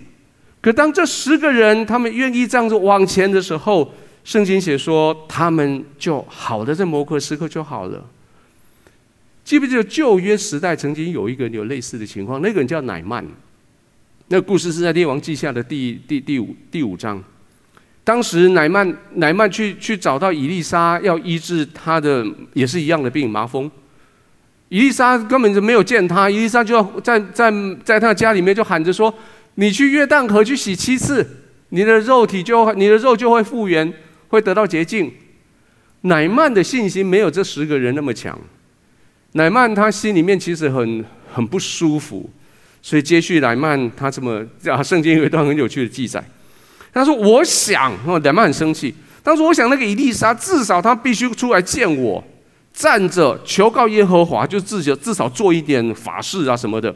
[0.60, 3.94] 可当这十个人他们愿意这样子往前的时候，
[4.24, 8.04] 圣经写说他们就好的，在某个时刻就好了。
[9.42, 12.42] 记不记得旧约时代曾经有一个有类似的情况？
[12.42, 13.26] 那个人叫乃曼。
[14.28, 17.24] 那故事是在列王记下的第第第五第五章。
[18.04, 23.68] 当时乃曼乃曼去去找到以利沙，要医治他的也是一样的病麻风。
[24.68, 27.50] 以利沙根本就没有见他，以利沙就在在
[27.82, 29.12] 在他家里面就喊着说。
[29.56, 31.26] 你去约旦河去洗七次，
[31.70, 33.92] 你的肉体就你的肉就会复原，
[34.28, 35.12] 会得到洁净。
[36.02, 38.38] 乃曼的信心没有这十个人那么强。
[39.32, 42.30] 乃曼他心里面其实很很不舒服，
[42.80, 46.24] 所以接续乃曼他这么啊，圣经有一段很有趣的记载。
[46.92, 48.94] 他说：“我想，哦，乃曼很生气。
[49.22, 52.24] 当时我想那个以利沙至少他必须出来见我，
[52.72, 56.94] 站着求告耶和华，就至少至少做一点法事啊什么的，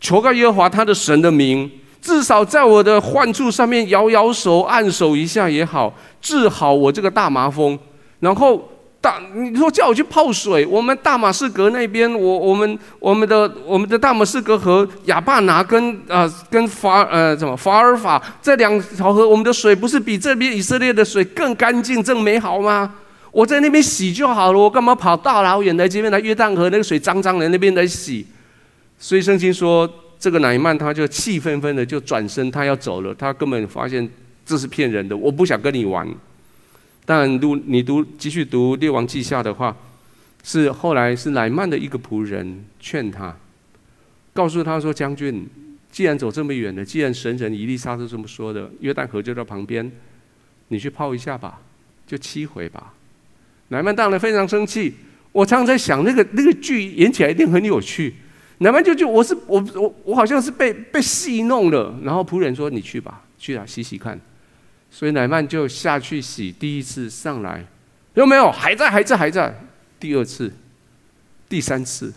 [0.00, 7.78] 求告耶和华他的神的名。”至少在我的患处上面摇摇手、按手一下也好，治好我这个大麻风。
[8.20, 8.68] 然后
[9.00, 22.94] 大，你说叫我去泡水，我们大马士革那边，我我们我们的我们的大马士革河亚巴拿跟啊、呃、跟法呃什么法尔法这两条河，我们的水不是比这边以色列的水更干净、更美好吗？
[23.30, 28.26] 我在那边洗就好了，我干嘛跑大老远来这边来约旦河那个水脏脏的那边来洗？
[28.98, 29.88] 所以圣经说。
[30.18, 33.14] 这个乃曼他就气愤愤的就转身，他要走了。
[33.14, 34.08] 他根本发现
[34.44, 36.08] 这是骗人的，我不想跟你玩。
[37.04, 39.74] 但读你读继续读列王记下的话，
[40.42, 43.34] 是后来是乃曼的一个仆人劝他，
[44.34, 45.46] 告诉他说：“将军，
[45.90, 49.90] 既然走这么远了，既然神人伊丽莎都这么说的，约旦河就在旁边，
[50.68, 51.60] 你去泡一下吧，
[52.06, 52.92] 就七回吧。
[53.68, 54.94] 乃曼当然非常生气。
[55.32, 58.14] 我常常在想，那个那个剧演起来一定很有趣。
[58.58, 61.94] 乃曼就就我是我我我好像是被被戏弄了。
[62.02, 64.18] 然后仆人说：“你去吧，去啊，洗洗看。”
[64.90, 66.50] 所以乃曼就下去洗。
[66.50, 67.64] 第一次上来
[68.14, 68.50] 有没有？
[68.50, 69.54] 还在，还在，还在。
[70.00, 70.52] 第二次、
[71.48, 72.12] 第三次、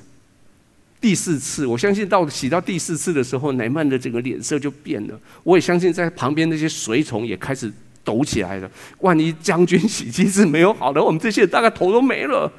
[0.99, 5.19] 第四次，我相信到洗到第四次的时候，乃曼的整个脸色就变了。
[5.43, 7.71] 我也相信在旁边那些随从也开始
[8.03, 8.71] 抖起来了。
[8.99, 12.51] 万一将军洗机是没有好的，我们这些人大概头都没了。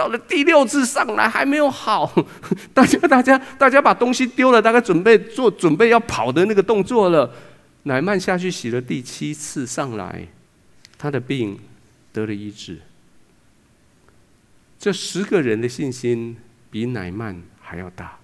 [0.00, 2.10] 到了第六次上来还没有好，
[2.72, 7.30] 大家大家大家把东西丢了，大概准备做准备要跑的那个动作了。
[7.82, 10.26] 乃曼下去洗了第七次上来，
[10.96, 11.58] 他的病
[12.14, 12.78] 得了医治。
[14.78, 16.34] 这十个人的信心
[16.70, 18.18] 比乃曼还要大。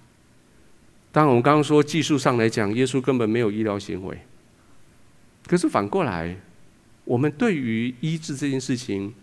[1.11, 4.19] 当然，我们刚刚说技术上来讲，耶稣根本没有医疗行为。
[5.45, 6.35] 可是反过来，
[7.05, 9.13] 我们对于医治这件事情，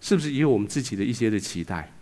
[0.00, 1.92] 是不是也有我们自己的一些的期待？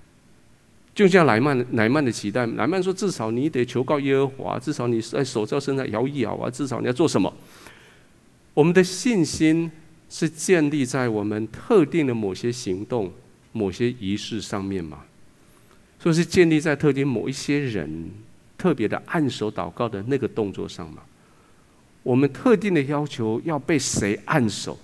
[0.94, 7.32] 就像乃曼乃曼的期待，乃曼说：“至少你得求告耶和华，至少你在手在身上摇一摇啊，至少你要做什么？”
[8.54, 9.70] 我们的信心
[10.08, 13.12] 是建立在我们特定的某些行动、
[13.52, 15.00] 某些仪式上面吗？
[16.02, 18.10] 说是建立在特定某一些人
[18.56, 21.02] 特别的按手祷告的那个动作上吗？
[22.02, 24.78] 我们特定的要求要被谁按手？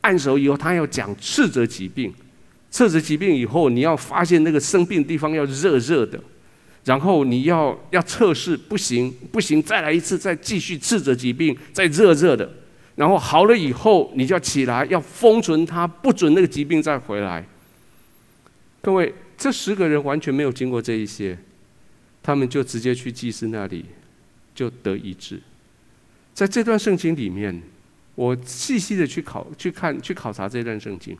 [0.00, 2.12] 按手以后，他要讲斥责疾病，
[2.74, 6.18] 斥责疾病以后，你要发现那个生病地方要热热的，
[6.84, 12.52] 然后你要要测试，不行不行，再来一次，再继续斥着疾病，再热热的。
[12.96, 17.46] 然后好了以后，你就要起来，要封存它，不准那个疾病再回来。
[18.82, 21.38] 各位，这十个人完全没有经过这一些，
[22.24, 23.84] 他们就直接去祭司那里，
[24.52, 25.40] 就得医治。
[26.32, 27.62] 在这段圣经里面，
[28.16, 31.16] 我细细的去考、去看、去考察这段圣经。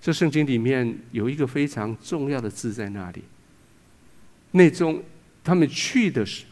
[0.00, 3.22] 这圣经里面有一个非常重要的字在那里。
[4.52, 5.02] 内中，
[5.44, 6.44] 他们去的时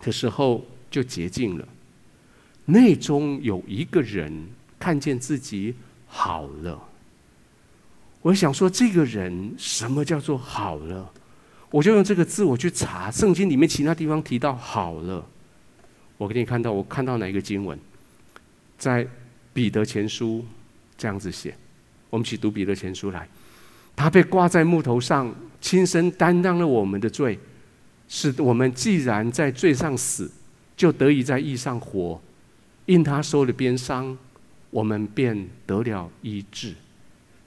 [0.00, 1.66] 的时候就洁净了。
[2.66, 4.46] 内中有一个人
[4.78, 5.74] 看见自己
[6.06, 6.80] 好了，
[8.20, 11.12] 我想说，这个人什么叫做好了？
[11.70, 15.26] 我就用这个字我去查圣经里面其他地方提到好了，
[16.18, 17.76] 我给你看到，我看到哪一个经文，
[18.76, 19.08] 在
[19.52, 20.44] 彼得前书
[20.96, 21.56] 这样子写，
[22.12, 23.26] 我们一起读彼得前书来，
[23.96, 27.38] 他被挂在木头上，亲身担当了我们的罪，
[28.06, 30.30] 使我们既然在罪上死，
[30.76, 32.20] 就得以在义上活。
[32.84, 34.14] 因他受了鞭伤，
[34.68, 36.74] 我们便得了医治。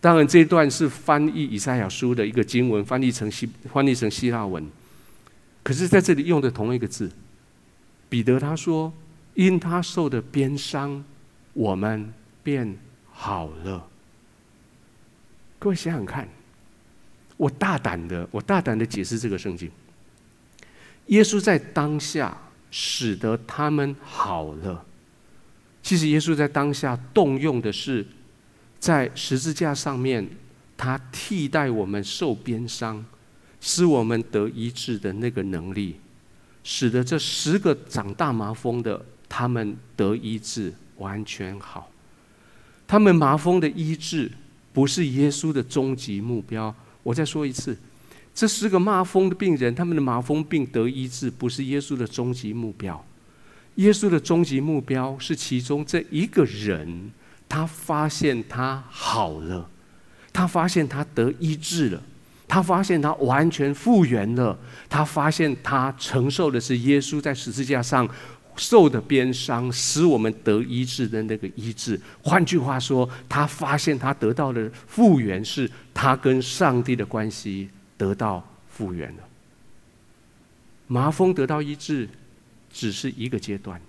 [0.01, 4.65] 当然，这一段是翻译以赛亚书的一个经文，翻译成希翻译成希腊文。
[5.61, 7.11] 可是在这里用的同一个字，
[8.09, 8.91] 彼得他说
[9.35, 11.03] ：“因他受的鞭伤，
[11.53, 12.75] 我们便
[13.11, 13.87] 好了。”
[15.65, 16.29] 各位想想看，
[17.37, 19.67] 我大胆的，我大胆的解释这个圣经。
[21.07, 22.37] 耶稣在当下
[22.69, 24.85] 使得他们好了。
[25.81, 28.05] 其实耶稣在当下动用的是，
[28.77, 30.29] 在十字架上面，
[30.77, 33.03] 他替代我们受鞭伤，
[33.59, 35.95] 使我们得医治的那个能力，
[36.63, 41.89] 使得这十个长大麻风的他们得医治完全好。
[42.85, 44.31] 他们麻风的医治
[44.75, 46.75] 不是耶稣的终极目标。
[47.01, 47.75] 我再说一次，
[48.33, 53.03] 这十个麻风的病人，他们的麻风病得医治不是耶稣的终极目标。
[53.75, 57.11] 耶稣的终极目标是其中这一个人，
[57.47, 59.69] 他发现他好了，
[60.33, 62.01] 他发现他得医治了，
[62.47, 64.57] 他发现他完全复原了，
[64.89, 68.07] 他发现他承受的是耶稣在十字架上
[68.55, 71.99] 受的鞭伤，使我们得医治的那个医治。
[72.21, 79.23] 换句话说，他发现他得到的复原是他跟上帝的关系得到复原了。
[80.87, 82.07] 麻风得到医治。
[82.77, 83.79] 只是一个阶段，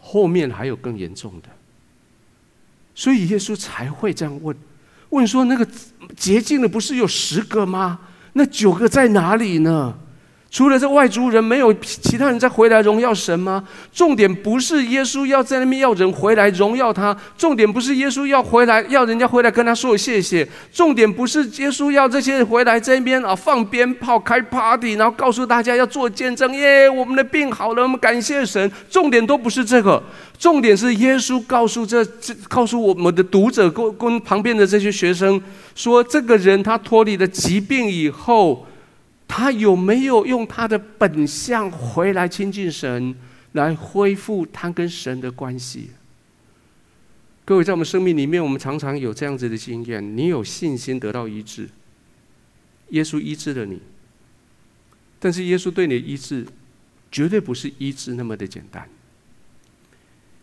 [0.00, 1.48] 后面还有更严重的，
[2.96, 4.56] 所以耶稣才会这样问：
[5.10, 5.64] 问说那个
[6.16, 8.00] 洁净的不是有十个吗？
[8.32, 9.96] 那九个在哪里呢？
[10.56, 13.62] 除了这外族人，没有其他人再回来荣耀神吗？
[13.92, 28.72] 重点不是耶稣要在那边要人回来荣耀他，重点不是耶稣要回来要人家回来跟他说谢谢，重点不是耶稣要这些人回来这边啊放鞭炮开 party，然后告诉大家要做见证耶，我们的病好了，我们感谢神。
[28.88, 30.02] 重点都不是这个，
[30.38, 35.38] 重点是耶稣告诉这这告诉我们的读者跟跟旁边的这些学生
[35.74, 38.66] 说，这个人他脱离了疾病以后。
[39.28, 43.14] 他有没有用他的本相回来亲近神，
[43.52, 45.90] 来恢复他跟神的关系？
[47.44, 51.68] 各位，在我们生命里面，我们常常有这样子的经验：你有信心得到医治，
[52.90, 53.80] 耶稣医治了你。
[55.18, 56.46] 但是耶稣对你的医治，
[57.10, 58.88] 绝对不是医治那么的简单。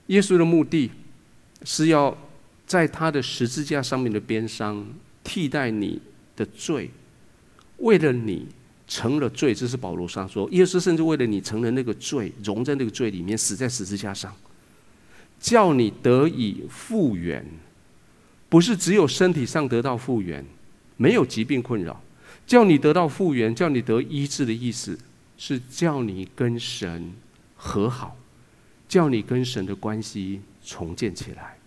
[0.07, 0.91] 耶稣的目的
[1.63, 2.17] 是要
[2.65, 4.85] 在他的十字架上面的鞭伤，
[5.23, 6.01] 替代你
[6.35, 6.89] 的罪，
[7.77, 8.47] 为了你
[8.87, 9.53] 成了罪。
[9.53, 14.33] 这是保罗上说，耶稣甚至为了你成了那个罪，融在那个罪里面，死在十字架上。
[15.39, 17.45] 叫你得以复原，
[18.47, 20.45] 不是只有身体上得到复原，
[20.95, 22.01] 没有疾病困扰，
[22.47, 24.97] 叫你得到复原，叫你得医治的意思，
[25.37, 27.11] 是叫你跟神
[27.57, 28.15] 和好，
[28.87, 31.57] 叫你跟神的关系重建起来。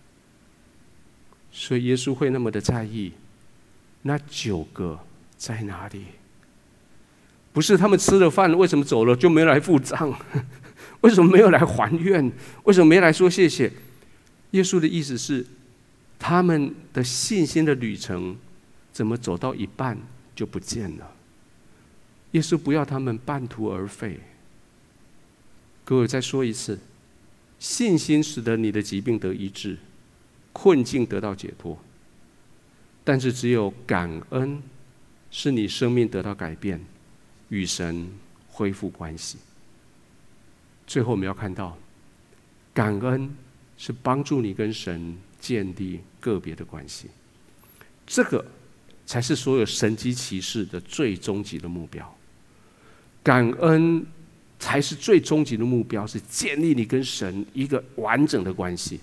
[1.53, 3.13] 所以耶稣会那么的在意，
[4.01, 4.99] 那九个
[5.37, 6.05] 在哪里？
[7.57, 10.15] 不是他们吃了饭，为什么走了就没来付账？
[11.01, 12.31] 为什么没有来还愿？
[12.65, 13.73] 为什么没来说谢谢？
[14.51, 15.47] 耶稣的意思是，
[16.19, 18.37] 他们的信心的旅程
[18.93, 19.97] 怎么走到一半
[20.35, 21.13] 就不见了？
[22.33, 24.21] 耶稣不要他们半途而废。
[25.83, 26.79] 各位再说一次，
[27.59, 29.79] 信心使得你的疾病得医治，
[30.53, 31.79] 困境得到解脱。
[33.03, 34.63] 但是只有感恩，
[35.31, 36.85] 是你生命得到改变，
[37.49, 38.09] 与神
[38.49, 39.39] 恢复关系。
[40.87, 41.77] 最后，我们要看到，
[42.73, 43.35] 感恩
[43.77, 47.09] 是帮助你跟神建立个别的关系，
[48.07, 48.45] 这个
[49.05, 52.17] 才是所有神迹奇事的最终极的目标。
[53.23, 54.07] 感恩
[54.59, 59.01] 才是最终极的目标，是建立你跟神一个完整的关系。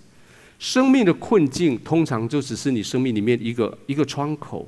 [0.60, 4.66] 生命的困境通常就只是你生命里面一个一个窗口，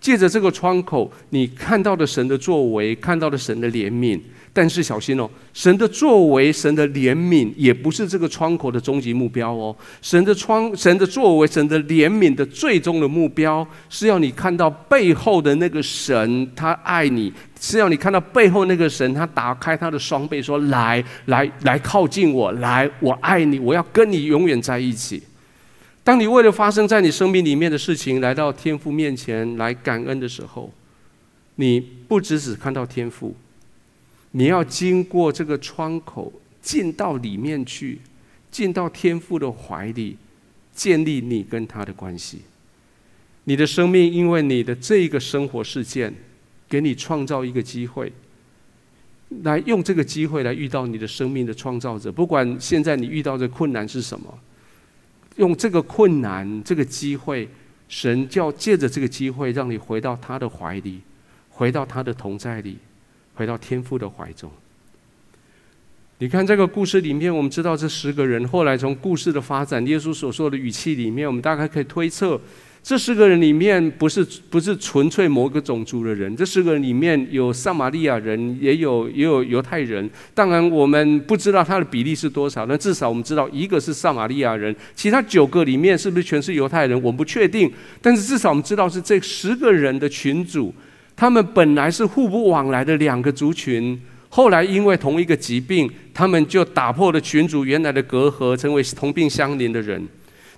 [0.00, 4.20] 借着这个窗口，你看到的神的作为，看到的神的怜悯。
[4.56, 9.74] 但是小心哦，神的作为、神的怜悯，也不是这个窗口的终极目标哦。
[10.00, 25.20] 神的窗、神的作为、神的怜悯的最终的目标，是要你看到背后的那个神，他爱你；是要你看到背后那个神，他打开他的双臂，说：“来，来，来靠近我，来，我爱你，我要跟你永远在一起。”
[26.04, 30.70] 当你为了发生在你生命里面的事情，来到天父面前来感恩的时候，
[31.54, 33.34] 你不只只看到天父。
[34.32, 36.30] 你要经过这个窗口，
[36.60, 38.00] 进到里面去，
[38.50, 40.18] 进到天父的怀里，
[40.74, 42.42] 建立你跟他的关系。
[43.44, 46.12] 你的生命因为你的这个生活事件，
[46.68, 48.12] 给你创造一个机会，
[49.42, 52.12] 来用这个机会来遇到你的生命的创造者。
[52.12, 54.38] 不管现在你遇到的困难是什么，
[55.36, 57.48] 用这个困难、这个机会，
[57.88, 61.00] 神就要借着这个机会，让你回到他的怀里，
[61.50, 62.78] 回到他的同在里。
[63.36, 64.48] 回到天父的怀中。
[66.18, 72.40] 你看这个故事里面，我们知道这十个人后来从故事的发展，耶稣所说的语气里面，我们大概可以推测，
[72.84, 80.08] 这十个人里面不是不是纯粹某个种族的人，这十个人里面有撒玛利亚人，也有也有犹太人。
[80.34, 87.72] 当然我们不知道他的比例是多少，但至少我们知道一个是撒玛利亚人，其他九个里面是不是全是犹太人，我们不确定。
[88.02, 90.74] 但是至少我们知道是这十个人的群组。
[91.16, 100.06] 他们本来是互不往来的两个族群，后来因为同一个疾病，他们就打破了群组原来的隔阂，成为同病相怜的人。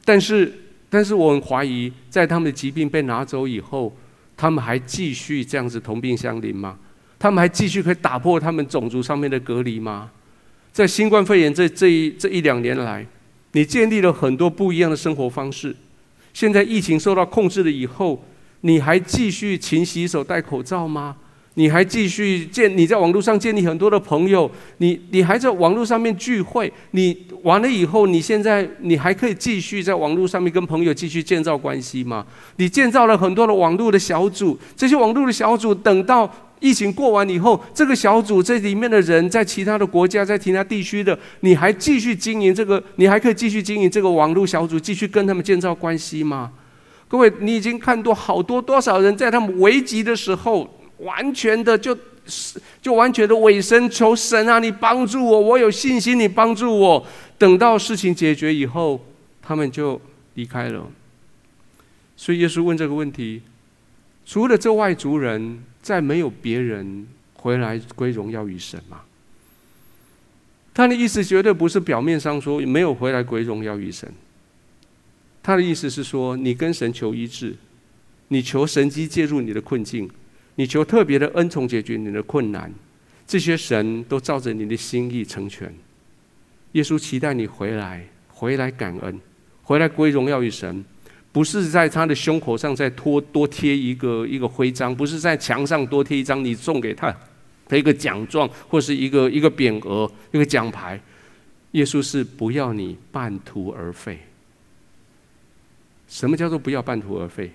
[0.05, 0.51] 但是，
[0.97, 3.95] 但是我很怀疑，在他们的疾病被拿走以后，
[4.35, 6.79] 他们还继续这样子同病相怜吗？
[7.19, 10.11] 他们还继续可以打破他们种族上面的隔离吗？
[10.73, 13.07] 在新冠肺炎这这一这一两年来，
[13.53, 15.77] 你建立了很多不一样的生活方式。
[16.33, 18.25] 现在疫情受到控制了以后。
[18.63, 21.17] 你还继续勤洗手、戴口罩吗？
[21.59, 22.77] 你还继续建？
[22.77, 26.71] 你在网络上建立很多的朋友，你你还在网络上面聚会？
[26.91, 32.27] 你完了以后，你现在你还可以继续在网络上面跟朋友继续建造关系吗？
[32.57, 36.31] 你建造了很多的网络的小组，这些网络的小组等到
[36.61, 42.83] 疫情过完以后，这个小组这里面的人在其他的国家、在其他地区的，你还继续经营这个？
[42.97, 46.53] 你还可以继续经营这个网络小组，继续跟他们建造关系吗？
[47.09, 51.97] 各位，你已经看到好多多少人在他们危急的时候，完全的就
[52.83, 57.07] 就完全的委身求神啊，你帮助我，我有信心，你帮助我。
[57.39, 59.05] 等到事情解决以后，
[59.43, 60.01] 他们就
[60.35, 60.87] 离开了。
[62.17, 63.43] 所以耶稣问这个问题：
[64.25, 69.03] 除了这外族人，再没有别人回来归荣耀于神吗？
[70.75, 74.13] 他的意思绝对不是表面上说没有回来归荣耀于神。
[75.43, 77.55] 他的意思是说，你跟神求医治，
[78.29, 80.11] 你求神迹介入你的困境，
[80.57, 82.73] 你求特别的恩宠解决你的困难，
[83.27, 85.73] 这些神都照着你的心意成全。
[86.73, 89.21] 耶稣期待你回来，回来感恩，
[89.63, 90.85] 回来归荣耀于神。
[91.33, 97.15] 不是在他的胸口上再多多贴一个一个徽章，不是在墙上多贴一张你送给他
[97.69, 100.99] 的一个奖状或是一个一个匾额、一个奖牌。
[101.73, 104.19] 耶稣是不要你半途而废。
[106.09, 107.51] 什么叫做不要半途而废？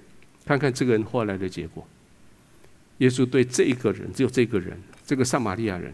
[0.45, 1.83] 看看这个人后来的结果。
[3.01, 5.91] 耶稣对这个人，只有这个人，这个撒玛利亚人，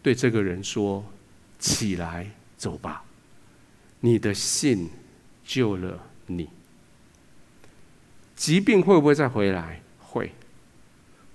[0.00, 1.04] 对这个人说
[1.58, 3.02] ：“起来，走吧，
[3.98, 4.88] 你的信
[5.44, 6.48] 救了你。”
[8.36, 9.82] 疾病会不会再回来？
[9.98, 10.30] 会。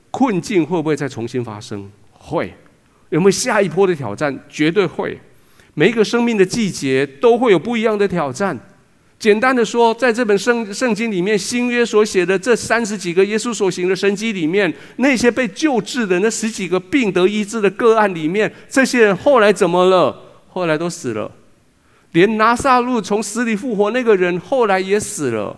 [0.10, 1.92] 困境会不会再重新发生？
[2.12, 2.54] 会。
[3.10, 4.40] 有没有下一波的挑战？
[4.48, 5.20] 绝对会。
[5.74, 8.58] 每一个生命的季节都会有不一样的挑战。
[9.20, 20.16] 简单的说，在这本圣圣经里面，新约所写的这三十几个耶稣所行的神迹里面，那些被救治的那十几个病得医治的个案里面，这些人后来怎么了？
[20.50, 21.32] 后来都死了。
[22.12, 25.56] 连拿撒路从死里复活那个人，后来也死了。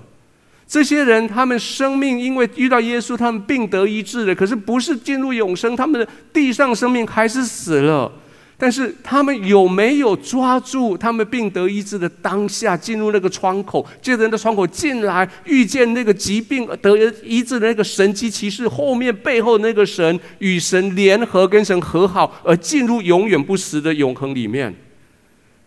[0.66, 4.34] 这些人，他们生命因为遇到耶稣，他们病得医治了。
[4.34, 8.12] 可是不是进入永生，他们的地上生命还是死了。
[8.60, 24.76] 但是他们有没有抓住他们病得医治的当下，进入那个窗口，借着那个窗口进来，遇见那个疾病得医治的那个神迹奇事，后面背后那个神与神联合，跟神和好，而进入永远不死的永恒里面。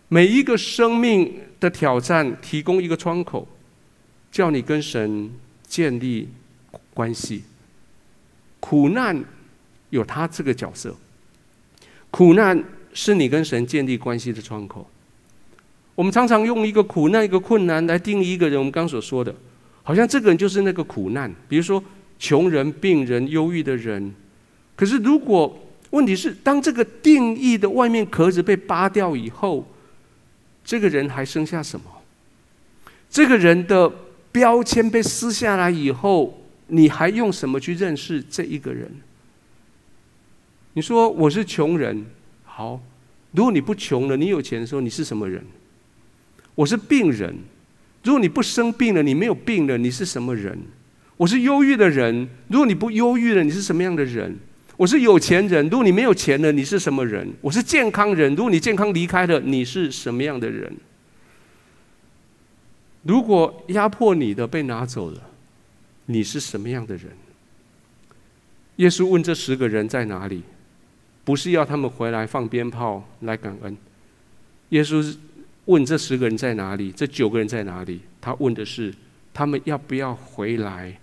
[0.07, 3.47] 每一个生命的挑战，提供一个窗口。
[4.31, 5.29] 叫你跟神
[5.67, 6.27] 建立
[6.95, 7.43] 关系，
[8.59, 9.23] 苦难
[9.91, 10.95] 有他这个角色，
[12.09, 12.63] 苦难
[12.93, 14.87] 是你跟神建立关系的窗口。
[15.95, 18.57] 我们常常用一个苦难、一个困难来定义一个人。
[18.57, 19.33] 我们刚所说的，
[19.83, 21.83] 好像这个人就是那个苦难，比如说
[22.17, 24.13] 穷人、病人、忧郁的人。
[24.75, 25.57] 可是，如果
[25.91, 29.67] 问题是，当这个定义的外面壳子被扒掉以后，
[30.63, 31.85] 这个人还剩下什么？
[33.09, 33.91] 这个人的。
[34.33, 38.91] 标签被撕下来以后，你还用什么去认识这一个人？
[40.73, 42.03] 你说我是穷人，
[42.55, 42.79] 好。
[43.31, 45.43] 如果你不穷了，你有钱的时候，你是什么人？
[46.53, 47.35] 我是病人。
[48.03, 50.55] 如果你不生病了，你没有病了，你是什么人？
[51.17, 52.29] 我是忧郁的人。
[52.49, 54.37] 如果你不忧郁了，你是什么样的人？
[54.77, 55.67] 我是有钱人。
[55.67, 57.27] 如果你没有钱了，你是什么人？
[57.41, 58.35] 我是健康人。
[58.35, 60.71] 如果你健康离开了，你是什么样的人？
[63.01, 65.21] 如果压迫你的被拿走了，
[66.05, 67.07] 你是什么样的人？
[68.75, 70.43] 耶稣问这十个人在哪里，
[71.23, 73.77] 不是要他们回来放鞭炮来感恩。
[74.69, 75.15] 耶稣
[75.65, 78.01] 问这十个人在哪里，这九个人在哪里？
[78.19, 78.93] 他问的是
[79.33, 80.99] 他们要不要回来？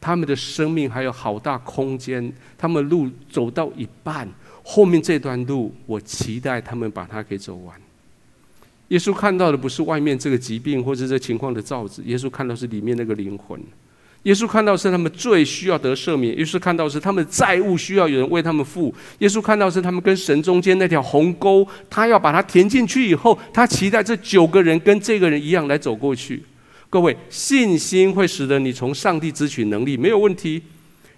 [0.00, 4.28] 他们的生命还有好大空间，他们路走到一半，
[4.62, 7.80] 后面这段路，我期待他们把它给走完。
[8.88, 13.60] 耶稣看到的不是外面这个疾病或者这情况的造子，耶稣看到是里面那个灵魂。
[14.24, 18.94] 耶稣看到是他们最需要得赦免，耶稣看到是他们债务需要有人为他们付。
[19.20, 26.42] 耶稣看到是他们跟神中间那条鸿沟，他要把它填进去以后，他期待这九个人跟这个人一样来走过去。
[26.90, 30.60] 各位，信心会使得你从上帝支取能力，没有问题。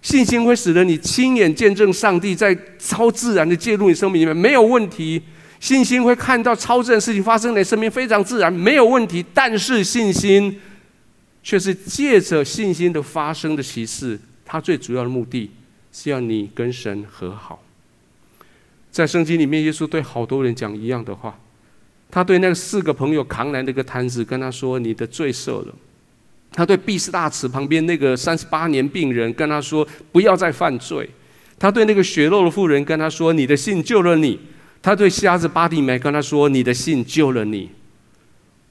[0.03, 5.21] 信心会使得你亲眼见证上帝在超自然的介入你生命里面，没有问题。
[5.59, 9.25] 信心会看到超自然事情发生在身边，非常自然，没有问题。
[9.35, 10.59] 但是信心
[11.43, 15.51] 却是借着信心的发生的启示，它最主要的目的
[15.93, 17.63] 是要你跟神和好。
[18.91, 21.39] 在圣经里面，耶稣对好多人讲一样的话。
[22.13, 25.73] 他对那个四个朋友扛来那个摊子，跟他说：“你的罪赦了。”
[26.51, 31.09] 他对毕士大池旁边那个三十八年病人跟他说：“不要再犯罪。”
[31.57, 34.41] 他对那个血漏的妇人跟他说：“你的信救了你。”
[34.83, 37.71] 他对瞎子巴蒂梅跟他说：“你的信救了你。”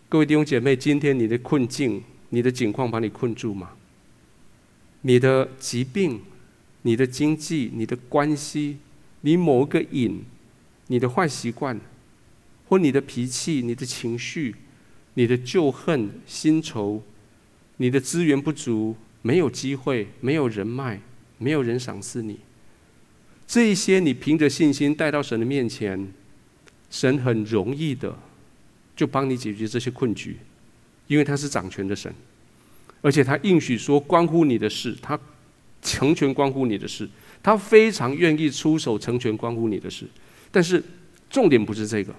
[0.09, 3.71] 各位弟兄姐妹，今天你的困境、你的境况把你困住吗？
[5.01, 6.21] 你的疾病、
[6.81, 8.77] 你的经济、你的关系、
[9.21, 10.23] 你某个瘾、
[10.87, 11.79] 你的坏习惯，
[12.67, 14.55] 或你的脾气、你的情绪、
[15.13, 17.01] 你的旧恨、新仇、
[17.77, 20.99] 你的资源不足、没有机会、没有人脉、
[21.37, 22.39] 没有人赏识你。
[23.47, 26.11] 这一些你凭着信心带到神的面前，
[26.89, 28.15] 神很容易的
[28.95, 30.37] 就帮你解决这些困局，
[31.09, 32.13] 因为他是掌权的神，
[33.01, 35.19] 而且他应许说关乎你的事，他
[35.81, 37.09] 成全关乎你的事，
[37.41, 40.05] 他非常愿意出手成全关乎你的事。
[40.51, 40.83] 但是
[41.27, 42.13] 重点不是这个，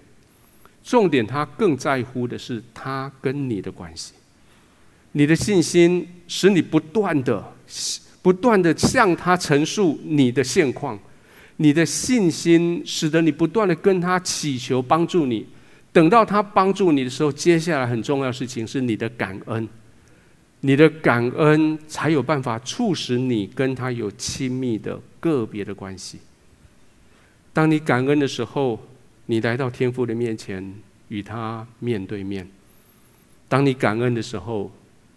[0.82, 4.14] 重点他更在乎的是他跟你的关系。
[5.12, 7.52] 你的信心使你不断的、
[8.22, 10.98] 不断的向他陈述你的现况。
[11.58, 15.46] 你的信心使得你不断的跟他祈求帮助你，
[15.92, 19.68] 等到他帮助你的时候，接下来很重要的事情是你的感恩。
[20.60, 26.18] 你的感恩才有办法促使你跟他有亲密的个别的关系。
[27.52, 28.78] 当你感恩的时候，
[29.26, 30.74] 你来到天父的面前，
[31.08, 32.46] 与他面对面。
[33.48, 34.70] 当你感恩的时候，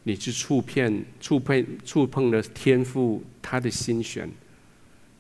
[0.04, 4.30] 你去触碰、触碰、触碰了天父他的心弦，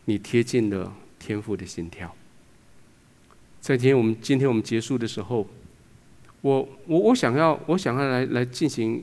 [0.05, 2.15] 你贴近了天父的心跳。
[3.63, 5.47] 在今天我们今天我们结束的时候，
[6.41, 9.01] 我我我想要我想要来来进行。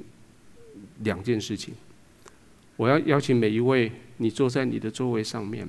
[1.03, 1.73] 两件事情，
[2.77, 5.67] 我要邀请每一位，你坐在你的座位上面，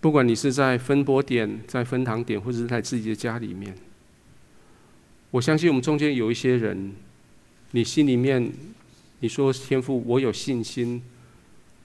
[0.00, 3.74] 不管你是在分拨点、在分堂点，或者是在自己的家里面，
[5.32, 6.94] 我相信我们中间有一些人，
[7.72, 8.50] 你心里面
[9.20, 11.02] 你说天父，我有信心，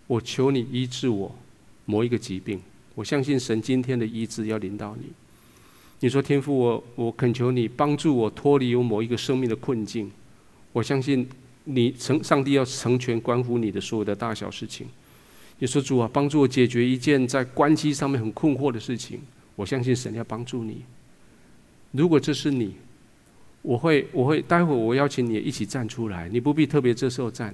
[0.08, 1.36] 我求你医治我
[1.84, 2.62] 某一个疾病，
[2.96, 5.06] 我相信神今天的医治要临到你。
[6.02, 10.12] 你说天父，我我恳求你帮助我脱离有某一个生命的困境。
[10.72, 11.28] 我相信
[11.66, 14.88] 你成上帝要成全关乎你的所有的大小事情。
[15.58, 19.20] 你说主啊，帮助我解决一件在关系上面很困惑的事情。
[19.56, 20.84] 我相信神要帮助你。
[21.92, 22.76] 如果这是你，
[23.62, 27.54] 我会我会待会我邀请你一起站出来，你不必特别这时候站。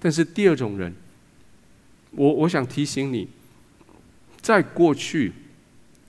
[0.00, 0.92] 但是第二种人，
[2.10, 3.28] 我我想提醒你，
[4.40, 5.32] 在过去，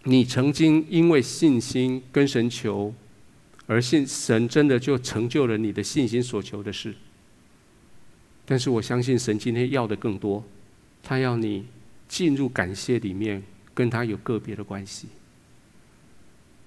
[0.03, 2.93] 你曾经因为信心跟神求。
[3.67, 6.93] 而信神真的就成就了你的信心所求的事，
[8.45, 10.43] 但是我相信神今天要的更多，
[11.01, 11.63] 他要你
[12.09, 13.41] 进入感谢里面，
[13.73, 15.07] 跟他有个别的关系。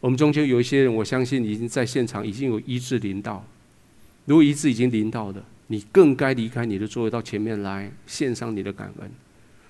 [0.01, 3.45] 我们中间有一些人，我相信已经在现场已经有医治临到，
[4.25, 9.11] 如果医治已经临到的，你更该离开你的座位到前面来献上你的感恩。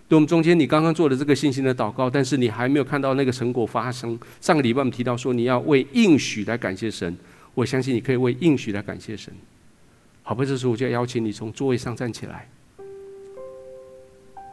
[0.07, 4.19] 对我们中间，你刚刚做的这个信心的祷告，但是你还没有看到那个成果发生。
[4.41, 7.17] 上个礼拜我们提到说，你要为应许来感谢神。
[7.55, 9.33] 我相信你可以为应许来感谢神。
[10.23, 12.49] 好吧，这时候我就要邀请你从座位上站起来，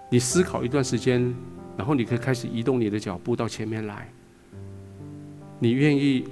[0.09, 1.33] 你思考一段时间，
[1.75, 4.07] 然后你可以开始移动你的脚步到前面来。
[5.59, 6.23] 你愿意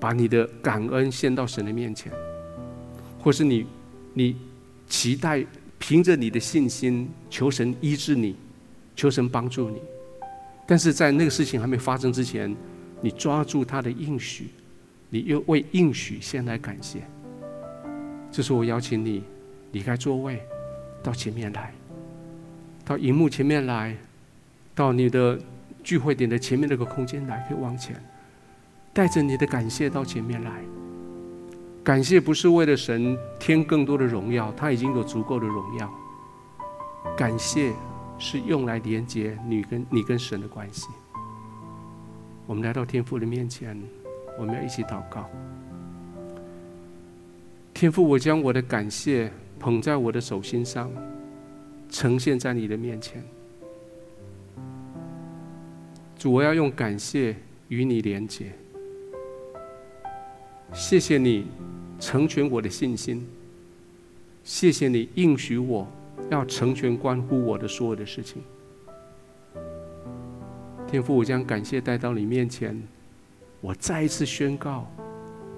[0.00, 2.10] 把你的感恩献到神的面前，
[3.18, 3.66] 或是你
[4.14, 4.34] 你
[4.86, 5.44] 期待？
[5.80, 8.36] 凭着你的信心，求神医治你，
[8.94, 9.80] 求神帮助你。
[10.64, 12.54] 但是在那个事情还没发生之前，
[13.00, 14.50] 你抓住他的应许，
[15.08, 17.00] 你又为应许先来感谢。
[18.30, 19.24] 这是我邀请你
[19.72, 20.40] 离开座位，
[21.02, 21.72] 到前面来，
[22.84, 23.96] 到荧幕前面来，
[24.74, 25.36] 到你的
[25.82, 28.00] 聚会点的前面那个空间来，可以往前，
[28.92, 30.60] 带着你的感谢到前面来。
[31.82, 35.90] 感谢不是为了神添更多的荣耀，他已经有足够的荣耀。
[37.16, 37.72] 感谢
[38.18, 40.88] 是用来连接你跟你跟神的关系。
[42.46, 43.80] 我们来到天父的面前，
[44.38, 45.28] 我们要一起祷告。
[47.72, 50.90] 天父，我将我的感谢捧在我的手心上，
[51.88, 53.24] 呈现在你的面前。
[56.18, 57.34] 主，我要用感谢
[57.68, 58.52] 与你连接。
[60.72, 61.46] 谢谢你
[61.98, 63.26] 成全我的信心，
[64.44, 65.86] 谢谢你应许我
[66.30, 68.42] 要成全关乎我的所有的事情。
[70.88, 72.80] 天父，我将感谢带到你面前，
[73.60, 74.90] 我再一次宣告，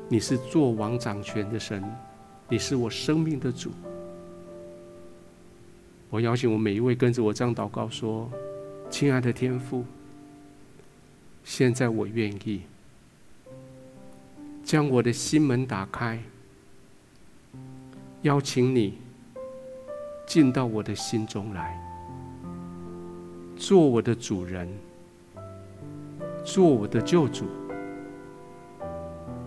[0.09, 1.83] 你是做王掌权的神，
[2.49, 3.71] 你是我生命的主。
[6.11, 8.31] 我邀请我每一位跟着我这样祷告说
[8.91, 9.85] ：“亲爱的天父，
[11.45, 12.63] 现在我愿意。”
[14.73, 16.19] 将我的心门打开，
[18.23, 18.97] 邀请你
[20.27, 21.79] 进到我的心中来，
[23.55, 24.67] 做我的主人，
[26.43, 27.45] 做我的救主，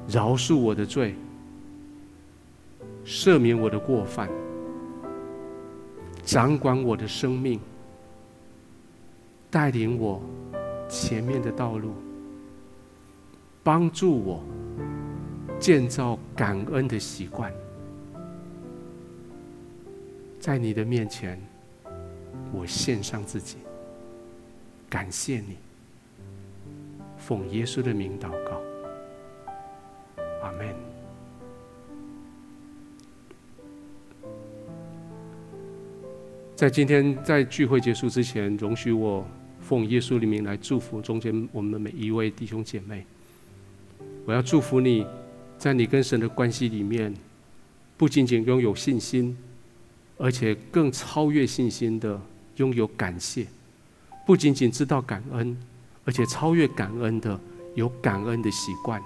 [0.08, 1.16] 饶恕我的罪，
[3.04, 4.30] 赦免我的过犯，
[6.24, 7.60] 掌管我的生命，
[9.50, 10.22] 带领我
[10.88, 11.96] 前面的道路，
[13.64, 14.44] 帮助我。
[15.60, 17.52] 建造感恩的习惯，
[20.40, 21.42] 在你的面前，
[22.54, 23.58] 我献上自己，
[24.88, 25.58] 感谢你，
[27.18, 28.62] 奉耶稣的名祷告，
[30.44, 30.76] 阿门。
[36.56, 39.26] 在今天在聚会结束之前，容许我
[39.60, 43.04] 奉耶稣的名来祝福中间我们的每一位弟兄姐妹。
[44.26, 45.08] 我要祝福你。
[45.66, 47.12] 在你跟神的关系里面，
[47.98, 49.36] 不仅仅拥有信心，
[50.16, 52.22] 而且更超越信心的
[52.58, 53.46] 拥有感谢；
[54.28, 55.58] 不仅仅知道感恩，
[56.04, 57.40] 而且超越感恩的
[57.74, 59.02] 有感恩的习惯，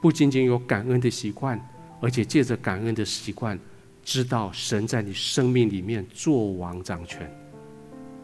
[0.00, 1.60] 不仅仅有感恩的习惯，
[2.00, 3.60] 而且借着感恩的习惯，
[4.02, 7.30] 知道神在你生命里面作王掌权。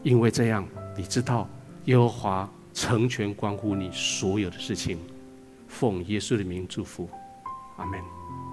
[0.01, 0.67] 因为这样，
[0.97, 1.47] 你知道
[1.83, 4.97] 耶和华成全关乎你所有的事情。
[5.67, 7.07] 奉耶稣的名祝福，
[7.77, 8.44] 阿门。